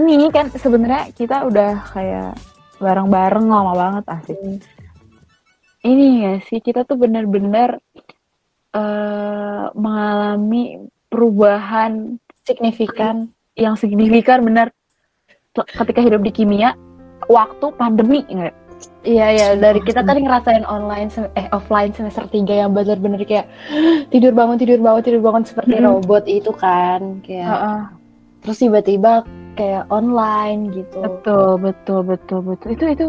gini 0.00 0.26
kan 0.32 0.48
sebenarnya 0.48 1.12
kita 1.12 1.44
udah 1.44 1.72
kayak 1.92 2.32
bareng-bareng 2.78 3.46
lama 3.46 3.72
banget 3.76 4.04
asik. 4.08 4.38
Ini 5.82 6.06
ya 6.22 6.34
sih 6.46 6.62
kita 6.62 6.86
tuh 6.86 6.96
bener-bener 6.96 7.82
eh 8.72 9.64
mengalami 9.76 10.80
perubahan 11.12 12.16
signifikan 12.46 13.28
yang 13.52 13.76
signifikan 13.76 14.40
bener 14.40 14.72
T- 15.52 15.68
ketika 15.68 16.00
hidup 16.00 16.24
di 16.24 16.32
kimia 16.32 16.72
waktu 17.28 17.68
pandemi 17.76 18.24
nggak? 18.24 18.54
Iya 19.02 19.26
ya 19.34 19.48
dari 19.58 19.78
kita 19.84 20.02
tadi 20.02 20.24
ngerasain 20.24 20.64
online 20.64 21.12
eh 21.36 21.46
offline 21.52 21.92
semester 21.92 22.24
3 22.26 22.48
yang 22.48 22.70
bener-bener 22.72 23.20
kayak 23.28 23.46
tidur 24.14 24.32
bangun 24.32 24.56
tidur 24.56 24.80
bangun 24.80 25.02
tidur 25.04 25.20
bangun 25.20 25.44
seperti 25.44 25.76
Mm-mm. 25.78 25.86
robot 26.00 26.24
itu 26.26 26.50
kan 26.56 27.20
kayak 27.20 27.46
Heeh. 27.46 27.80
terus 28.42 28.58
tiba-tiba 28.58 29.22
kayak 29.58 29.84
online 29.92 30.72
gitu 30.72 30.98
Betul, 31.02 31.60
betul, 31.60 32.00
betul, 32.06 32.40
betul. 32.42 32.68
Itu 32.72 32.84
itu 32.88 33.06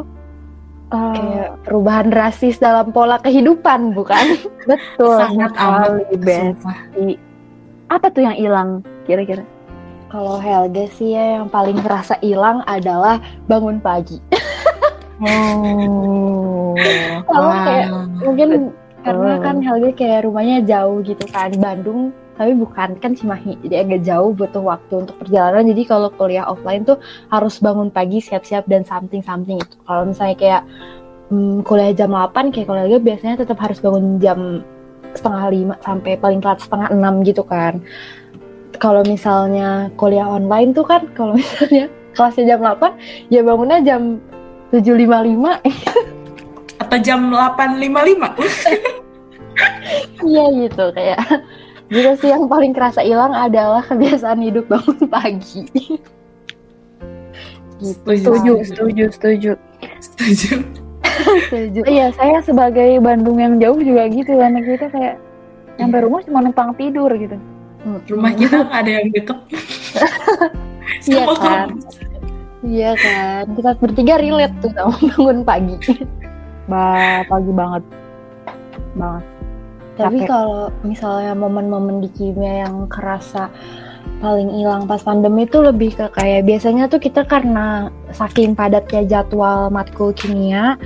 eh, 0.91 1.13
kayak 1.15 1.49
perubahan 1.67 2.07
drastis 2.11 2.59
dalam 2.59 2.91
pola 2.91 3.19
kehidupan 3.23 3.95
bukan 3.95 4.37
betul 4.69 5.17
Sangat 5.19 5.51
amat. 5.57 6.07
Sumpah. 6.21 6.77
Apa 7.91 8.07
tuh 8.09 8.21
yang 8.25 8.37
hilang 8.37 8.69
kira-kira? 9.05 9.43
kalau 10.13 10.37
Helga 10.37 10.85
sih 10.93 11.17
ya 11.17 11.41
yang 11.41 11.49
paling 11.49 11.73
terasa 11.81 12.21
hilang 12.21 12.61
adalah 12.69 13.17
bangun 13.49 13.81
pagi 13.81 14.21
Oh. 15.23 16.75
Kalau 17.23 17.51
kayak 17.63 17.89
mungkin 18.27 18.49
karena 19.07 19.39
kan 19.39 19.55
Helga 19.63 19.89
kayak 19.95 20.27
rumahnya 20.27 20.57
jauh 20.67 20.99
gitu 20.99 21.23
kan 21.31 21.53
di 21.53 21.61
Bandung 21.61 22.11
tapi 22.33 22.57
bukan 22.57 22.97
kan 22.97 23.13
Cimahi 23.13 23.61
jadi 23.61 23.85
agak 23.85 24.09
jauh 24.09 24.33
butuh 24.33 24.63
waktu 24.65 25.05
untuk 25.05 25.15
perjalanan. 25.21 25.69
Jadi 25.69 25.81
kalau 25.85 26.09
kuliah 26.17 26.49
offline 26.49 26.81
tuh 26.81 26.97
harus 27.29 27.61
bangun 27.61 27.93
pagi 27.93 28.17
siap-siap 28.17 28.65
dan 28.65 28.81
something 28.81 29.21
something 29.21 29.61
itu 29.61 29.75
kalau 29.85 30.09
misalnya 30.09 30.37
kayak 30.37 30.61
hmm, 31.29 31.61
kuliah 31.61 31.93
jam 31.93 32.09
8 32.09 32.49
kayak 32.49 32.65
kalau 32.65 32.79
Helga 32.81 32.99
biasanya 33.01 33.35
tetap 33.45 33.57
harus 33.61 33.77
bangun 33.77 34.17
jam 34.17 34.65
setengah 35.13 35.45
lima 35.53 35.75
sampai 35.85 36.17
paling 36.17 36.41
telat 36.41 36.59
setengah 36.61 36.89
enam 36.89 37.21
gitu 37.21 37.45
kan. 37.45 37.77
Kalau 38.81 39.05
misalnya 39.05 39.93
kuliah 39.95 40.25
online 40.25 40.73
tuh 40.73 40.85
kan 40.89 41.05
kalau 41.13 41.37
misalnya 41.37 41.85
kelasnya 42.17 42.57
jam 42.57 42.65
8 42.65 43.29
ya 43.29 43.45
bangunnya 43.45 43.77
jam 43.85 44.17
7.55 44.73 46.81
Atau 46.81 46.97
jam 47.05 47.29
8.55. 47.29 48.97
Iya 50.23 50.49
gitu 50.65 50.89
kayak 50.97 51.21
gitu 51.91 52.11
sih 52.19 52.29
yang 52.31 52.47
paling 52.47 52.71
kerasa 52.71 53.03
hilang 53.03 53.35
adalah 53.35 53.83
kebiasaan 53.83 54.39
hidup 54.39 54.67
bangun 54.71 55.07
pagi. 55.13 55.67
gitu. 57.83 58.07
Setuju, 58.15 58.53
setuju, 58.63 59.03
setuju. 59.11 59.51
Setuju. 59.99 60.53
Setuju. 61.03 61.81
Iya, 61.85 62.09
saya 62.15 62.39
sebagai 62.41 62.97
Bandung 63.03 63.37
yang 63.37 63.59
jauh 63.59 63.77
juga 63.77 64.07
gitu 64.09 64.33
karena 64.33 64.59
kita 64.63 64.87
kayak 64.89 65.15
nyampe 65.77 65.97
rumah 66.01 66.21
cuma 66.23 66.39
numpang 66.41 66.71
tidur 66.79 67.11
gitu. 67.13 67.37
Rumah 67.83 68.31
kita 68.39 68.55
nggak 68.63 68.79
ada 68.79 68.91
yang 68.91 69.07
deket. 69.11 69.37
Iya 71.07 71.25
kan? 71.39 71.67
Iya 72.63 72.91
kan. 72.95 73.43
Kita 73.55 73.71
bertiga 73.79 74.19
relate 74.19 74.55
tuh 74.59 74.71
sama 74.75 74.95
bangun 75.15 75.39
pagi. 75.43 75.75
Ba 76.67 76.83
pagi 77.27 77.51
banget. 77.55 77.83
Banget. 78.95 79.23
Tapi 79.93 80.25
kalau 80.25 80.73
misalnya 80.81 81.37
momen-momen 81.37 82.01
di 82.01 82.09
kimia 82.09 82.65
yang 82.65 82.89
kerasa 82.89 83.49
paling 84.19 84.51
hilang 84.55 84.87
pas 84.87 85.03
pandemi 85.03 85.43
itu 85.47 85.59
lebih 85.59 85.95
ke 85.95 86.07
kayak 86.15 86.47
biasanya 86.47 86.87
tuh 86.87 86.99
kita 86.99 87.27
karena 87.27 87.91
saking 88.11 88.55
padatnya 88.55 89.03
jadwal 89.03 89.67
matkul 89.67 90.15
kimia 90.15 90.79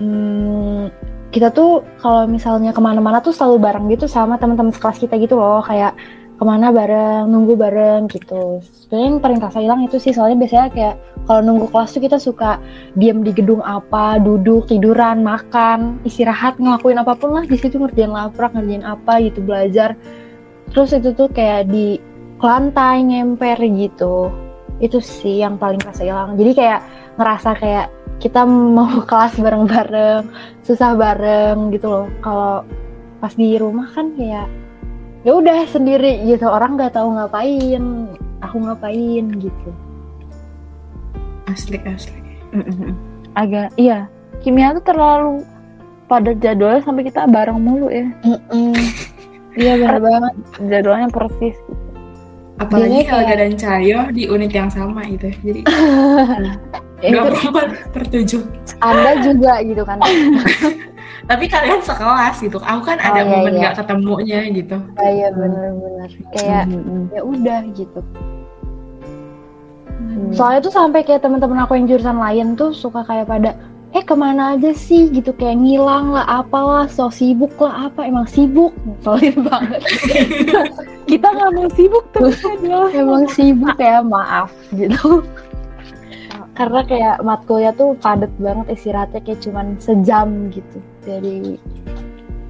hmm, 0.00 0.88
kita 1.32 1.48
tuh 1.48 1.80
kalau 2.04 2.28
misalnya 2.28 2.76
ke 2.76 2.80
mana-mana 2.84 3.24
tuh 3.24 3.32
selalu 3.32 3.56
bareng 3.64 3.88
gitu 3.88 4.04
sama 4.04 4.36
teman-teman 4.36 4.70
sekelas 4.70 5.00
kita 5.00 5.16
gitu 5.16 5.40
loh. 5.40 5.64
Kayak 5.64 5.96
ke 6.38 6.44
mana 6.44 6.74
bareng 6.74 7.30
nunggu 7.30 7.54
bareng 7.54 8.10
gitu. 8.10 8.58
Sebenarnya 8.64 9.06
yang 9.06 9.18
paling 9.22 9.38
terasa 9.38 9.58
hilang 9.62 9.80
itu 9.86 9.96
sih 10.02 10.10
soalnya 10.10 10.42
biasanya 10.42 10.68
kayak 10.74 10.94
kalau 11.28 11.40
nunggu 11.44 11.70
kelas 11.70 11.94
tuh 11.94 12.02
kita 12.02 12.18
suka 12.18 12.58
diem 12.98 13.22
di 13.22 13.30
gedung 13.30 13.62
apa 13.62 14.18
duduk 14.18 14.66
tiduran 14.66 15.22
makan 15.22 16.02
istirahat 16.02 16.58
ngelakuin 16.58 16.98
apa 16.98 17.14
pun 17.14 17.38
lah. 17.38 17.44
Di 17.46 17.54
situ 17.54 17.78
ngerjain 17.78 18.10
laprak 18.10 18.52
ngerjain 18.58 18.82
apa 18.82 19.22
gitu 19.22 19.38
belajar. 19.44 19.94
Terus 20.74 20.90
itu 20.96 21.14
tuh 21.14 21.30
kayak 21.30 21.70
di 21.70 22.02
lantai 22.42 23.06
ngemper 23.06 23.62
gitu. 23.62 24.32
Itu 24.82 24.98
sih 24.98 25.46
yang 25.46 25.62
paling 25.62 25.78
terasa 25.78 26.02
hilang. 26.02 26.34
Jadi 26.34 26.58
kayak 26.58 26.80
ngerasa 27.20 27.50
kayak 27.54 27.86
kita 28.18 28.42
mau 28.46 29.02
kelas 29.06 29.38
bareng-bareng 29.38 30.26
susah 30.66 30.98
bareng 30.98 31.70
gitu 31.70 31.86
loh. 31.86 32.06
Kalau 32.18 32.66
pas 33.22 33.30
di 33.38 33.54
rumah 33.54 33.86
kan 33.94 34.10
kayak 34.18 34.50
ya 35.22 35.32
udah 35.32 35.64
sendiri 35.66 36.22
gitu 36.24 36.44
orang 36.44 36.74
nggak 36.74 36.92
tahu 36.92 37.14
ngapain 37.14 37.84
aku 38.38 38.56
ngapain 38.60 39.26
gitu 39.38 39.70
Asli, 41.44 41.74
asli. 41.84 42.16
Mm-mm. 42.50 42.94
Agak 43.34 43.74
iya. 43.74 44.06
Kimia 44.40 44.72
tuh 44.72 44.84
terlalu 44.84 45.42
padat 46.06 46.38
jadwalnya 46.38 46.80
sampai 46.80 47.02
kita 47.02 47.26
bareng 47.26 47.58
mulu 47.58 47.88
ya. 47.88 48.06
Mm-mm. 48.22 48.72
iya 49.52 49.74
benar 49.74 49.98
banget 49.98 50.32
Jadwalnya 50.62 51.08
persis. 51.08 51.58
Apalagi 52.56 53.02
Jadinya 53.02 53.10
Helga 53.10 53.24
kayak- 53.26 53.40
dan 53.42 53.52
Cayo 53.58 54.00
di 54.10 54.22
unit 54.24 54.52
yang 54.52 54.70
sama 54.70 55.02
gitu. 55.08 55.28
Jadi 55.42 55.60
itu 57.02 57.18
berempat 57.18 57.66
bertujuh. 57.90 58.42
anda 58.78 59.12
juga 59.20 59.52
gitu 59.60 59.82
kan 59.82 59.98
Tapi 61.22 61.44
kalian 61.46 61.80
sekelas 61.80 62.36
gitu. 62.38 62.58
Aku 62.58 62.82
kan 62.82 62.96
Oh, 62.96 63.08
ada 63.08 63.20
iya, 63.20 63.28
momen 63.28 63.52
iya. 63.52 63.60
nggak 63.62 63.74
ketemunya 63.78 64.40
gitu. 64.50 64.76
Ah, 64.94 65.06
iya 65.06 65.28
benar-benar 65.30 66.10
kayak 66.32 66.64
Mm-mm. 66.66 67.02
ya 67.10 67.22
udah 67.22 67.60
gitu 67.72 68.00
Hmm. 70.02 70.34
soalnya 70.34 70.60
tuh 70.60 70.74
sampai 70.74 71.06
kayak 71.06 71.22
teman-teman 71.22 71.62
aku 71.62 71.72
yang 71.72 71.86
jurusan 71.86 72.18
lain 72.18 72.52
tuh 72.52 72.74
suka 72.74 73.06
kayak 73.06 73.30
pada 73.30 73.54
eh 73.90 74.02
ke 74.02 74.12
mana 74.12 74.58
aja 74.58 74.74
sih 74.74 75.06
gitu 75.08 75.30
kayak 75.30 75.56
ngilang 75.56 76.10
lah 76.10 76.26
apalah 76.26 76.84
so 76.84 77.06
sibuk 77.06 77.54
lah 77.56 77.86
apa 77.86 78.02
emang 78.02 78.26
sibuk 78.26 78.74
solid 79.00 79.32
banget 79.46 79.78
Kita 81.08 81.26
nggak 81.28 81.50
mau 81.54 81.68
sibuk 81.70 82.04
terus 82.10 82.34
aja. 82.50 82.90
emang 82.92 83.24
sibuk 83.30 83.78
ya 83.78 84.02
maaf 84.02 84.50
gitu 84.74 85.22
karena 86.52 86.80
kayak 86.82 87.16
matkulnya 87.22 87.70
tuh 87.72 87.94
padet 87.96 88.32
banget 88.36 88.74
istirahatnya 88.74 89.20
kayak 89.22 89.40
cuman 89.40 89.78
sejam 89.78 90.28
gitu 90.50 90.82
dari 91.02 91.58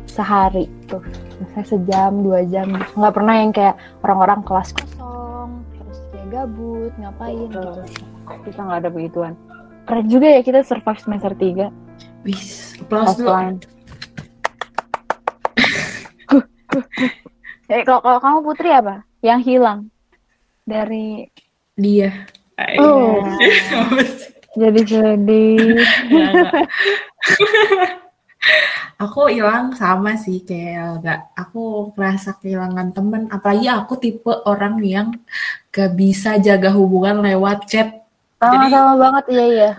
sehari 0.04 0.68
tuh 0.86 1.00
misalnya 1.40 1.66
sejam 1.66 2.12
dua 2.20 2.44
jam 2.44 2.68
nggak 2.76 3.14
pernah 3.16 3.34
yang 3.40 3.50
kayak 3.50 3.80
orang-orang 4.04 4.44
kelas 4.44 4.76
kosong 4.76 5.64
terus 5.80 5.98
kayak 6.12 6.26
gabut 6.28 6.92
ngapain 7.00 7.48
gitu 7.48 7.72
Kita 8.42 8.64
nggak 8.64 8.80
ada 8.86 8.90
begituan. 8.90 9.34
Keren 9.84 10.06
juga 10.08 10.30
ya 10.30 10.40
kita 10.40 10.62
survive 10.62 11.00
semester 11.02 11.34
3 11.34 11.68
Wis, 12.22 12.78
applause 12.80 13.18
dulu. 13.18 13.28
offline. 13.28 13.58
Eh, 17.72 17.88
kalau, 17.88 18.04
kalau 18.04 18.20
kamu 18.20 18.38
Putri 18.44 18.68
apa? 18.68 19.00
Yang 19.24 19.40
hilang 19.48 19.80
dari 20.68 21.24
Dia. 21.76 22.28
Oh. 22.76 23.24
jadi 24.60 24.80
nggak. 24.84 25.56
aku 28.98 29.30
hilang 29.30 29.74
sama 29.74 30.18
sih 30.18 30.42
kayak 30.42 31.02
nggak 31.02 31.20
aku 31.34 31.94
merasa 31.94 32.34
kehilangan 32.36 32.94
temen. 32.94 33.22
Apalagi 33.30 33.66
aku 33.70 33.94
tipe 33.98 34.32
orang 34.46 34.78
yang 34.82 35.08
gak 35.72 35.96
bisa 35.96 36.36
jaga 36.38 36.70
hubungan 36.74 37.22
lewat 37.22 37.66
chat. 37.66 37.88
Jadi- 38.42 38.70
sama-sama 38.70 38.92
banget 38.98 39.24
iya 39.32 39.44
iya. 39.46 39.72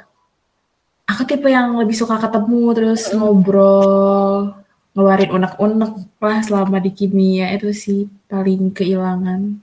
Aku 1.03 1.27
tipe 1.27 1.51
yang 1.51 1.75
lebih 1.75 1.93
suka 1.99 2.15
ketemu 2.15 2.63
terus 2.71 3.11
ngobrol 3.11 4.55
ngeluarin 4.93 5.31
unek-unek 5.35 5.91
lah 6.21 6.39
selama 6.45 6.77
di 6.77 6.93
kimia 6.93 7.51
itu 7.51 7.73
sih 7.73 8.07
paling 8.29 8.71
kehilangan. 8.71 9.57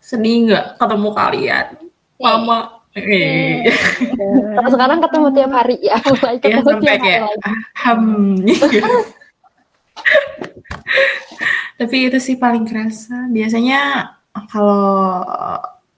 Sedih 0.00 0.50
nggak 0.50 0.64
ketemu 0.80 1.08
kalian? 1.14 1.66
Mama 2.18 2.83
eh 2.94 3.66
Kalau 4.54 4.70
sekarang 4.70 4.98
ketemu 5.02 5.26
tiap 5.34 5.52
hari. 5.52 5.76
Ya 5.82 5.98
mulai 5.98 6.36
ya 6.38 6.40
ketemu 6.42 6.62
sampai 6.62 6.82
tiap 6.82 7.00
hari. 7.02 7.10
Kayak 7.10 7.30
ham 7.74 8.02
tapi 11.74 11.96
itu 12.06 12.18
sih 12.22 12.36
paling 12.38 12.64
kerasa. 12.68 13.26
Biasanya 13.30 14.10
kalau 14.50 15.26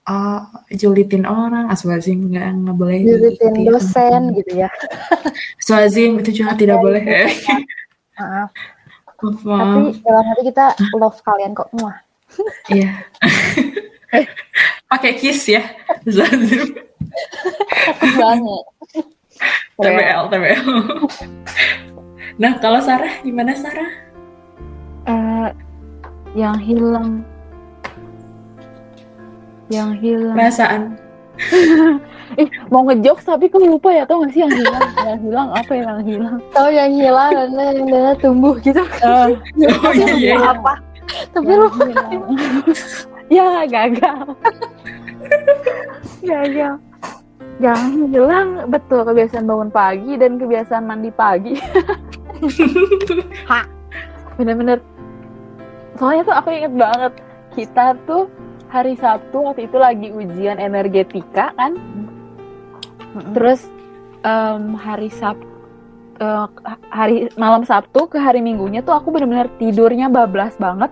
uh, 0.07 0.41
julitin 0.73 1.25
orang 1.27 1.69
aswazim 1.69 2.33
nggak 2.33 2.65
nggak 2.65 2.77
boleh 2.77 2.97
Julitin 3.05 3.53
diikuti. 3.53 3.69
dosen 3.69 4.21
gitu 4.33 4.51
ya. 4.65 4.69
Aswazim 5.61 6.17
itu 6.21 6.41
juga 6.43 6.57
tidak 6.57 6.81
boleh. 6.81 7.03
maaf. 8.17 8.49
Maaf, 9.17 9.97
tapi 9.97 10.01
dalam 10.05 10.25
hati 10.29 10.43
kita 10.45 10.65
love 10.97 11.19
kalian 11.25 11.53
kok 11.53 11.69
muah. 11.73 11.97
Iya. 12.69 12.91
pakai 14.91 15.11
kiss 15.19 15.47
ya. 15.51 15.63
Zazim. 16.07 16.75
Takut 17.85 18.13
banget. 18.15 18.63
TBL, 19.77 20.21
TBL. 20.33 20.65
Nah, 22.37 22.51
kalau 22.61 22.81
Sarah, 22.81 23.21
gimana 23.21 23.53
Sarah? 23.53 23.91
Eh, 25.07 25.49
yang 26.35 26.57
hilang 26.59 27.23
yang 29.67 29.95
hilang 29.99 30.35
Perasaan. 30.35 30.81
eh 32.41 32.49
mau 32.73 32.81
ngejokes 32.81 33.29
tapi 33.29 33.45
kok 33.45 33.61
lupa 33.61 33.93
ya 33.93 34.03
tau 34.09 34.25
gak 34.25 34.33
sih 34.33 34.41
yang 34.41 34.49
hilang 34.49 34.89
yang 35.05 35.21
hilang 35.21 35.47
apa 35.53 35.73
yang 35.77 36.01
hilang 36.01 36.37
Tahu 36.49 36.69
yang 36.73 36.91
hilang 36.97 37.29
dan 37.29 37.49
yang 37.53 37.87
Dana 37.87 38.13
tumbuh 38.17 38.55
gitu. 38.59 38.81
Eh, 39.05 39.37
Oh 39.85 39.93
iya, 39.93 40.07
iya. 40.17 40.35
Apa? 40.55 40.81
Tapi 41.31 41.45
yang 41.45 41.61
lu 41.61 41.69
hilang. 41.73 42.21
Ya 43.27 43.67
gagal. 43.67 44.35
Gagal. 46.23 46.73
Yang 47.57 47.81
hilang 48.13 48.49
betul 48.69 49.01
kebiasaan 49.01 49.49
bangun 49.49 49.71
pagi 49.73 50.13
dan 50.17 50.37
kebiasaan 50.37 50.85
mandi 50.85 51.09
pagi. 51.09 51.57
Bener-bener. 54.37 54.77
Soalnya 55.97 56.29
tuh 56.29 56.35
aku 56.37 56.49
inget 56.53 56.73
banget 56.77 57.13
kita 57.57 57.97
tuh 58.05 58.29
hari 58.69 58.93
Sabtu 58.93 59.41
waktu 59.41 59.65
itu 59.65 59.77
lagi 59.81 60.07
ujian 60.13 60.61
energetika 60.61 61.49
kan? 61.57 61.73
Terus 63.33 63.65
em, 64.21 64.77
hari 64.77 65.09
Sabtu 65.09 65.47
hari 66.89 67.29
malam 67.37 67.61
Sabtu 67.61 68.09
ke 68.09 68.17
hari 68.17 68.41
Minggunya 68.41 68.81
tuh 68.81 68.97
aku 68.97 69.13
bener-bener 69.13 69.49
tidurnya 69.61 70.09
bablas 70.09 70.57
banget 70.57 70.89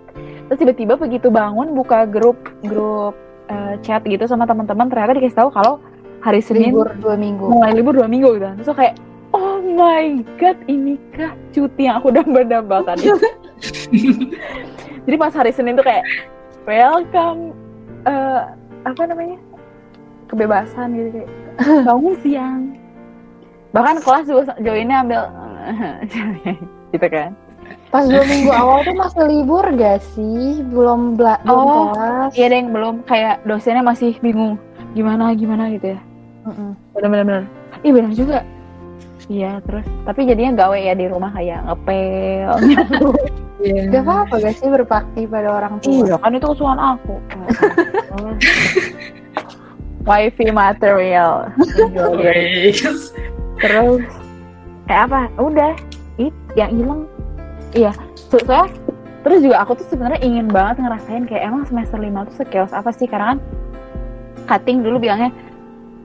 terus 0.50 0.59
tiba-tiba 0.62 0.94
begitu 0.97 1.27
bangun 1.33 1.74
buka 1.74 2.06
grup 2.06 2.38
grup 2.62 3.18
eh, 3.50 3.75
chat 3.81 4.06
gitu 4.06 4.25
sama 4.30 4.45
teman-teman 4.45 4.89
ternyata 4.89 5.18
dikasih 5.18 5.38
tahu 5.38 5.50
kalau 5.50 5.81
hari 6.21 6.42
Senin 6.42 6.74
libur 6.74 6.89
dua 7.01 7.15
minggu. 7.18 7.45
mulai 7.50 7.71
libur 7.74 7.94
dua 7.94 8.09
minggu 8.09 8.38
gitu. 8.38 8.45
Terus 8.62 8.77
kayak 8.77 8.95
oh 9.33 9.62
my 9.62 10.21
god 10.38 10.57
inikah 10.69 11.33
cuti 11.53 11.89
yang 11.89 12.01
aku 12.01 12.13
dambakan 12.13 12.97
itu 12.97 13.18
jadi 15.06 15.15
pas 15.21 15.33
hari 15.33 15.51
Senin 15.53 15.77
tuh 15.77 15.86
kayak 15.86 16.06
welcome 16.65 17.53
eh, 18.06 18.42
apa 18.86 19.01
namanya? 19.06 19.38
Kebebasan 20.25 20.88
gitu 20.97 21.09
kayak. 21.21 21.31
Bangun 21.88 22.15
siang. 22.21 22.62
Bahkan 23.74 24.01
kelas 24.01 24.25
juga 24.25 24.53
jauh 24.62 24.80
ini 24.80 24.94
ambil 24.94 25.21
gitu 26.94 27.07
kan 27.09 27.33
Pas 27.95 28.03
dua 28.03 28.27
minggu 28.27 28.51
awal 28.51 28.83
tuh 28.83 28.92
masih 28.94 29.24
libur 29.24 29.63
gak 29.74 30.03
sih? 30.12 30.59
Belum 30.68 31.15
bela 31.15 31.39
belum 31.42 31.56
Oh, 31.63 31.95
kelas. 31.95 32.31
iya 32.36 32.51
deh 32.51 32.57
yang 32.59 32.75
belum. 32.75 32.95
Kayak 33.07 33.39
dosennya 33.47 33.80
masih 33.81 34.19
bingung 34.19 34.59
gimana 34.92 35.31
gimana 35.31 35.71
gitu 35.71 35.95
ya. 35.95 36.00
Mm-mm. 36.44 36.75
bener-bener. 36.92 37.47
Iya 37.81 37.92
bener 37.92 38.12
juga. 38.12 38.39
Iya 39.25 39.63
terus. 39.63 39.88
Tapi 40.03 40.27
jadinya 40.27 40.51
gawe 40.62 40.75
ya 40.75 40.92
di 40.92 41.06
rumah 41.07 41.31
kayak 41.31 41.63
ngepel. 41.63 42.51
Iya. 43.56 43.88
Gak 43.89 44.03
apa-apa 44.06 44.36
gak 44.45 44.56
sih 44.62 44.68
berbakti 44.69 45.21
pada 45.25 45.50
orang 45.50 45.80
tua? 45.81 45.89
iya 45.89 46.15
kan 46.21 46.38
itu 46.38 46.45
kesukaan 46.45 46.77
aku. 46.77 47.15
Wifi 50.06 50.53
material. 50.53 51.50
Terus 53.57 54.01
kayak 54.86 55.01
apa? 55.09 55.21
Udah. 55.42 55.74
It 56.15 56.36
yang 56.53 56.71
hilang 56.71 57.01
iya. 57.75 57.92
So, 58.31 58.42
soalnya 58.42 58.72
terus 59.25 59.39
juga 59.42 59.62
aku 59.62 59.77
tuh 59.77 59.88
sebenarnya 59.89 60.22
ingin 60.22 60.48
banget 60.50 60.81
ngerasain 60.81 61.25
kayak 61.30 61.50
emang 61.50 61.63
semester 61.68 61.98
lima 62.00 62.25
tuh 62.30 62.42
sekeos 62.42 62.74
apa 62.74 62.89
sih? 62.95 63.06
Karena 63.06 63.36
kan 63.36 63.39
cutting 64.45 64.81
dulu 64.86 65.01
bilangnya 65.01 65.30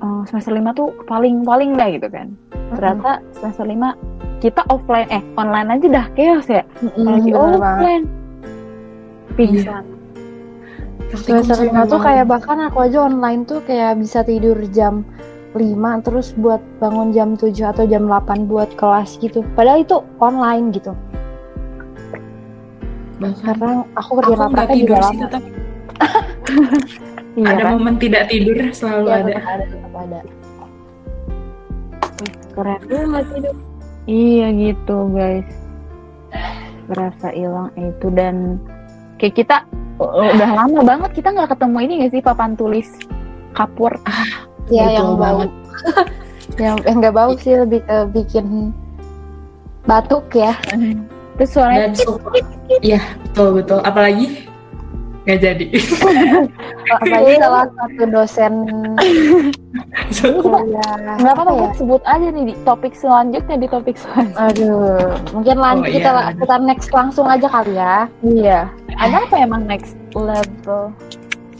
"Oh, 0.00 0.24
semester 0.28 0.52
lima 0.52 0.72
tuh 0.72 0.92
paling 1.06 1.44
paling 1.44 1.76
dah 1.76 1.88
gitu 1.92 2.08
kan. 2.08 2.34
Ternyata 2.76 3.24
semester 3.36 3.64
lima 3.68 3.94
kita 4.40 4.64
offline 4.72 5.08
eh 5.12 5.22
online 5.36 5.68
aja 5.76 5.86
dah 5.88 6.06
chaos 6.16 6.48
ya. 6.48 6.62
Bener 6.80 7.20
banget. 7.20 7.34
offline. 7.36 8.04
Pingsan. 9.36 9.84
Praktikum 11.10 11.42
Semester 11.42 11.58
lima 11.66 11.82
tuh 11.90 12.00
kayak 12.00 12.26
bahkan 12.30 12.58
aku 12.70 12.86
aja 12.86 12.98
online 13.10 13.42
tuh 13.42 13.58
kayak 13.66 13.98
bisa 13.98 14.22
tidur 14.22 14.54
jam 14.70 15.02
5 15.58 16.06
terus 16.06 16.30
buat 16.38 16.62
bangun 16.78 17.10
jam 17.10 17.34
7 17.34 17.50
atau 17.66 17.82
jam 17.82 18.06
8 18.06 18.46
buat 18.46 18.70
kelas 18.78 19.18
gitu. 19.18 19.42
Padahal 19.58 19.82
itu 19.82 19.98
online 20.22 20.70
gitu. 20.70 20.94
Bahkan 23.20 23.44
Karena 23.44 23.72
aku 23.94 24.10
aku 24.10 24.10
kerja 24.18 24.34
nggak 24.34 24.50
prakteknya 24.50 24.80
juga 24.80 24.96
tidur 24.96 25.04
sih 25.04 25.18
tetap 25.20 25.42
iya 27.38 27.46
ada 27.46 27.62
kan 27.62 27.72
momen 27.76 27.94
tidak 27.96 28.22
tidur 28.26 28.56
selalu 28.72 29.04
Iya, 29.06 29.14
ada. 29.14 29.32
ada, 29.38 29.64
tetap 29.68 29.92
ada. 29.94 30.18
keren 32.50 32.80
itu 33.38 33.50
iya 34.04 34.46
gitu 34.50 34.96
guys 35.14 35.48
berasa 36.84 37.28
hilang 37.30 37.70
itu 37.76 38.06
dan 38.10 38.58
kayak 39.16 39.36
kita 39.36 39.56
udah 40.00 40.50
lama 40.64 40.80
banget 40.82 41.10
kita 41.14 41.28
nggak 41.30 41.54
ketemu 41.54 41.76
ini 41.80 41.92
gak 42.02 42.12
sih 42.12 42.22
papan 42.24 42.52
tulis 42.56 42.88
kapur 43.52 43.92
Ya 44.70 44.86
Betul 44.86 44.94
yang 44.94 45.10
bau. 45.18 45.40
yang 46.62 46.76
yang 46.86 46.96
nggak 47.02 47.14
bau 47.14 47.32
sih 47.34 47.58
lebih 47.58 47.82
ke 47.82 47.96
bikin 48.14 48.70
batuk 49.82 50.30
ya. 50.30 50.54
Terus 51.40 51.56
suaranya 51.56 51.96
suka. 51.96 52.28
Iya, 52.84 53.00
betul 53.24 53.48
betul. 53.64 53.80
Apalagi 53.80 54.44
nggak 55.24 55.40
jadi. 55.40 55.66
Apalagi 57.00 57.32
salah 57.40 57.64
satu 57.72 58.02
dosen 58.12 58.52
kuliah. 60.20 61.16
nggak 61.16 61.32
apa-apa 61.32 61.52
ya? 61.54 61.68
sebut 61.78 62.02
aja 62.04 62.28
nih 62.28 62.44
di 62.50 62.54
topik 62.66 62.92
selanjutnya 62.92 63.56
di 63.56 63.68
topik 63.70 63.96
selanjutnya 63.96 64.48
Aduh, 64.52 65.08
mungkin 65.32 65.56
lanjut 65.56 65.86
Oh, 65.86 65.94
kita 65.94 66.10
iya, 66.10 66.22
ada. 66.28 66.36
kita 66.36 66.54
next 66.60 66.88
langsung 66.92 67.26
aja 67.30 67.46
kali 67.48 67.72
ya. 67.78 67.96
iya 68.26 68.58
ada 68.98 69.16
apa 69.24 69.36
emang 69.38 69.64
next 69.64 69.94
level 70.12 70.90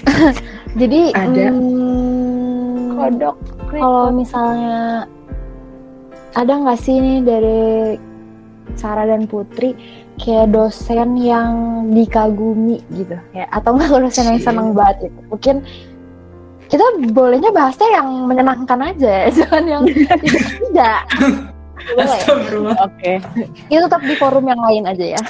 Jadi 0.80 1.12
Ada. 1.12 1.50
hmm, 1.52 2.96
kodok 2.96 3.36
kalau 3.70 4.10
misalnya 4.10 5.04
ada 6.32 6.52
nggak 6.56 6.78
sih 6.78 6.96
nih 6.96 7.18
dari 7.22 7.62
Sarah 8.76 9.06
dan 9.06 9.26
Putri 9.26 9.75
kayak 10.20 10.52
dosen 10.52 11.17
yang 11.19 11.52
dikagumi 11.90 12.82
gitu. 12.93 13.17
Ya 13.32 13.46
atau 13.50 13.75
enggak 13.75 14.11
dosen 14.11 14.31
yang 14.34 14.40
seneng 14.42 14.76
banget 14.76 15.11
gitu. 15.11 15.21
Mungkin 15.33 15.56
kita 16.71 16.85
bolehnya 17.11 17.50
bahasnya 17.50 17.88
yang 17.99 18.09
menyenangkan 18.30 18.78
aja 18.94 19.26
ya 19.26 19.28
jangan 19.42 19.64
yang 19.66 19.83
tidak. 19.88 20.21
Tidak 20.23 21.00
oke. 22.78 23.12
Itu 23.73 23.80
tetap 23.88 24.02
di 24.04 24.14
forum 24.14 24.44
yang 24.47 24.61
lain 24.61 24.85
aja 24.87 25.16
ya 25.16 25.23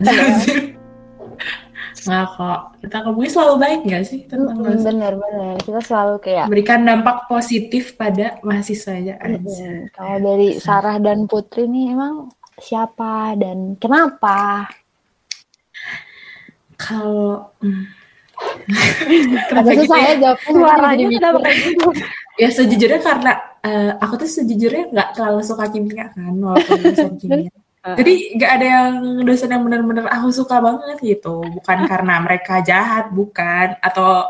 Nggak 2.06 2.26
kok. 2.32 2.60
Kita 2.78 2.96
kebui 3.02 3.26
selalu 3.26 3.54
baik 3.58 3.80
nggak 3.82 4.02
sih 4.02 4.20
tentang 4.24 4.56
Mm, 4.56 4.64
dosen? 4.64 4.94
bener-bener 4.94 5.54
kita 5.58 5.80
selalu 5.82 6.14
kayak 6.22 6.46
Berikan 6.46 6.80
dampak 6.82 7.26
positif 7.26 7.94
pada 7.94 8.38
mahasiswanya 8.40 9.18
aja. 9.18 9.36
Mm, 9.36 9.90
kalau 9.90 10.16
dari 10.22 10.48
Sarah 10.56 10.96
dan 10.96 11.26
Putri 11.26 11.66
nih 11.66 11.92
emang 11.92 12.30
siapa 12.56 13.34
dan 13.34 13.74
kenapa 13.76 14.70
Kalau 16.76 17.52
hmm. 17.60 17.84
Kenapa 19.48 19.70
gitu 19.70 19.82
susah 19.82 19.98
ya? 19.98 20.12
jawabnya 20.20 20.50
suaranya 20.52 21.04
kenapa 21.08 21.38
kayak 21.40 21.58
gitu 21.64 21.88
Ya 22.36 22.48
sejujurnya 22.52 23.00
karena 23.00 23.32
eh, 23.62 23.92
aku 23.96 24.14
tuh 24.16 24.28
sejujurnya 24.28 24.92
nggak 24.92 25.08
terlalu 25.16 25.40
suka 25.40 25.64
kimia 25.68 26.12
kan 26.12 26.36
walaupun 26.36 26.76
dosen 26.84 27.16
kimia. 27.16 27.48
Jadi 27.94 28.34
nggak 28.34 28.50
ada 28.58 28.66
yang 28.66 28.92
dosen 29.22 29.52
yang 29.54 29.62
benar-benar 29.62 30.10
aku 30.10 30.34
suka 30.34 30.58
banget 30.58 30.98
gitu. 30.98 31.44
Bukan 31.46 31.78
karena 31.90 32.14
mereka 32.18 32.58
jahat, 32.66 33.14
bukan 33.14 33.78
atau 33.78 34.26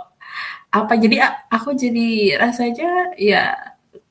apa. 0.68 0.92
Jadi 1.00 1.16
aku 1.48 1.72
jadi 1.72 2.36
rasanya 2.36 3.16
ya 3.16 3.56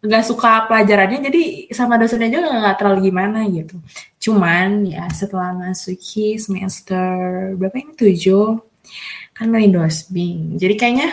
nggak 0.01 0.25
suka 0.25 0.65
pelajarannya. 0.65 1.19
Jadi 1.21 1.43
sama 1.69 2.01
dosennya 2.01 2.33
juga 2.33 2.49
nggak 2.49 2.77
terlalu 2.81 3.13
gimana 3.13 3.45
gitu. 3.45 3.77
Cuman 4.17 4.89
ya 4.89 5.05
setelah 5.13 5.53
masuki 5.53 6.41
semester 6.41 7.05
berapa 7.59 7.77
ini 7.77 7.93
tujuh 7.93 8.57
kan 9.37 9.47
main 9.53 9.69
dosbing. 9.69 10.57
Jadi 10.57 10.73
kayaknya 10.73 11.09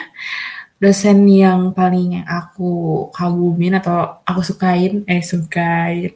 dosen 0.83 1.23
yang 1.31 1.71
paling 1.71 2.27
aku 2.27 3.07
kagumin 3.15 3.79
atau 3.79 4.19
aku 4.27 4.41
sukain 4.43 5.07
eh 5.07 5.23
sukain 5.23 6.11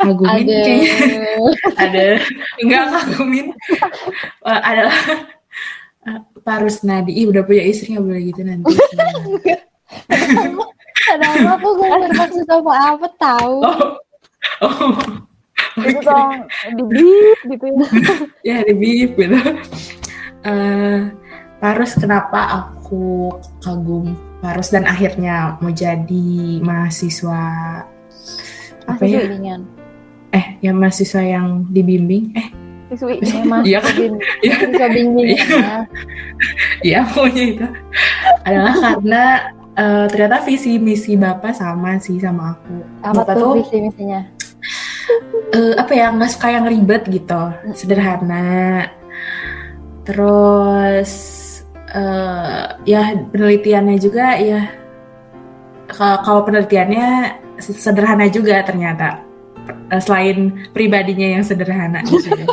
kagumin 0.00 0.46
ada 0.48 0.58
kayaknya. 0.64 1.34
Ada. 1.82 2.06
Enggak 2.62 2.84
kagumin 2.92 3.46
Eh, 4.46 4.60
adalah 4.62 5.00
eh, 6.06 6.18
Pak 6.40 6.58
Rusnadi 6.62 7.12
Ih, 7.12 7.26
udah 7.26 7.42
punya 7.42 7.66
istri 7.66 7.92
nggak 7.94 8.06
boleh 8.06 8.22
gitu 8.30 8.40
nanti. 8.46 8.72
Padahal 11.06 11.58
aku 11.58 11.68
gak 11.78 11.98
bermaksud 12.02 12.46
apa-apa 12.62 13.08
tahu. 13.18 13.56
oh, 13.62 13.78
oh. 14.66 14.94
itu 15.76 16.00
Oke. 16.00 16.08
dong 16.08 16.32
di 16.72 16.82
beep 16.88 17.38
gitu 17.52 17.64
ya. 17.68 17.86
Ya 18.42 18.56
di 18.64 18.74
bip 18.74 19.12
gitu. 19.18 19.38
Eh, 20.46 20.98
Parus 21.56 21.96
kenapa 21.96 22.40
aku 22.52 23.34
kagum 23.64 24.14
Parus 24.44 24.68
dan 24.70 24.84
akhirnya 24.84 25.56
mau 25.58 25.72
jadi 25.72 26.60
mahasiswa 26.60 27.42
apa 28.86 29.02
ya? 29.02 29.20
bimbingan. 29.22 29.60
Eh, 30.30 30.46
yang 30.60 30.76
mahasiswa 30.76 31.22
yang 31.22 31.64
dibimbing? 31.68 32.34
Eh, 32.34 32.48
Siswi. 32.88 33.18
Ya. 33.18 33.58
Iya 33.66 33.78
kan? 33.82 33.94
Iya. 34.46 34.56
Bisa 34.68 34.86
bimbing 34.88 35.26
Iya. 35.28 35.44
ya. 35.46 35.76
ya 36.94 37.00
pokoknya 37.04 37.44
itu 37.50 37.66
adalah 38.42 38.74
karena 38.76 39.22
eh, 39.74 40.04
ternyata 40.06 40.36
visi 40.42 40.78
misi 40.78 41.12
bapak 41.14 41.50
sama 41.50 41.98
sih 41.98 42.18
sama 42.18 42.54
aku. 42.54 42.74
Apa 43.02 43.22
Bapak 43.22 43.34
tuh 43.34 43.52
visi 43.58 43.76
misinya? 43.80 44.20
eh, 45.50 45.74
apa 45.74 45.92
ya 45.92 46.10
nggak 46.10 46.30
suka 46.30 46.48
yang 46.50 46.66
ribet 46.66 47.02
gitu, 47.06 47.42
sederhana. 47.72 48.86
Terus 50.06 51.10
eh, 51.90 52.64
ya 52.84 53.00
penelitiannya 53.30 53.96
juga 53.98 54.38
ya 54.38 54.70
ka- 55.88 56.22
kalau 56.22 56.46
penelitiannya 56.46 57.42
sederhana 57.60 58.28
juga 58.28 58.60
ternyata 58.62 59.26
Eh, 59.66 60.02
selain 60.02 60.66
pribadinya 60.70 61.38
yang 61.38 61.42
sederhana 61.46 62.02
gitu. 62.06 62.30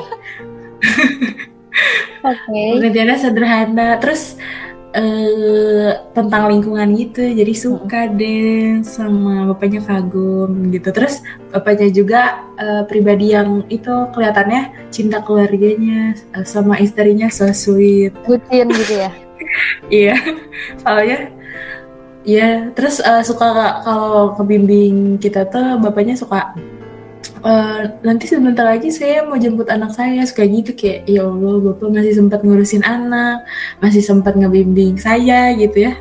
Oke. 2.24 2.62
penelitiannya 2.80 3.18
sederhana 3.20 4.00
terus 4.00 4.40
eh 4.94 5.92
tentang 6.14 6.54
lingkungan 6.54 6.94
gitu 6.94 7.26
jadi 7.26 7.54
suka 7.58 8.14
deh 8.14 8.80
sama 8.86 9.50
bapaknya 9.52 9.82
kagum 9.82 10.70
gitu 10.70 10.94
terus 10.94 11.26
bapaknya 11.50 11.90
juga 11.90 12.22
eh, 12.62 12.86
pribadi 12.86 13.34
yang 13.34 13.66
itu 13.74 13.90
kelihatannya 14.14 14.88
cinta 14.94 15.20
keluarganya 15.26 16.14
eh, 16.16 16.46
sama 16.46 16.78
istrinya 16.78 17.28
so 17.34 17.50
sweet 17.52 18.14
Bucin 18.24 18.70
gitu 18.70 18.94
ya. 19.02 19.12
iya 20.06 20.16
soalnya 20.86 21.34
ya 22.24 22.72
terus 22.76 23.04
eh, 23.04 23.24
suka 23.24 23.48
kalau 23.84 24.36
kebimbing 24.40 25.20
kita 25.20 25.48
tuh 25.48 25.80
bapaknya 25.80 26.16
suka 26.16 26.56
"Eh, 27.44 27.82
nanti 28.08 28.24
sebentar 28.32 28.64
lagi 28.64 28.88
saya 28.88 29.28
mau 29.28 29.36
jemput 29.36 29.68
anak 29.68 29.92
saya 29.92 30.24
suka 30.24 30.48
gitu 30.48 30.72
kayak 30.72 31.04
ya 31.12 31.28
Allah 31.28 31.60
bapak 31.60 31.88
masih 31.92 32.14
sempat 32.16 32.40
ngurusin 32.40 32.84
anak 32.88 33.44
masih 33.84 34.00
sempat 34.00 34.34
ngebimbing 34.40 34.96
saya 34.96 35.52
gitu 35.60 35.92
ya. 35.92 35.94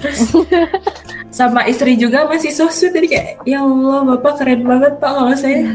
Terus 0.00 0.32
sama 1.38 1.68
istri 1.68 2.00
juga 2.00 2.24
masih 2.24 2.50
so 2.56 2.72
sweet 2.72 2.96
jadi 2.96 3.08
kayak 3.08 3.28
ya 3.44 3.60
Allah 3.60 4.16
bapak 4.16 4.40
keren 4.40 4.64
banget 4.64 4.96
pak 4.96 5.12
kalau 5.12 5.34
saya 5.36 5.68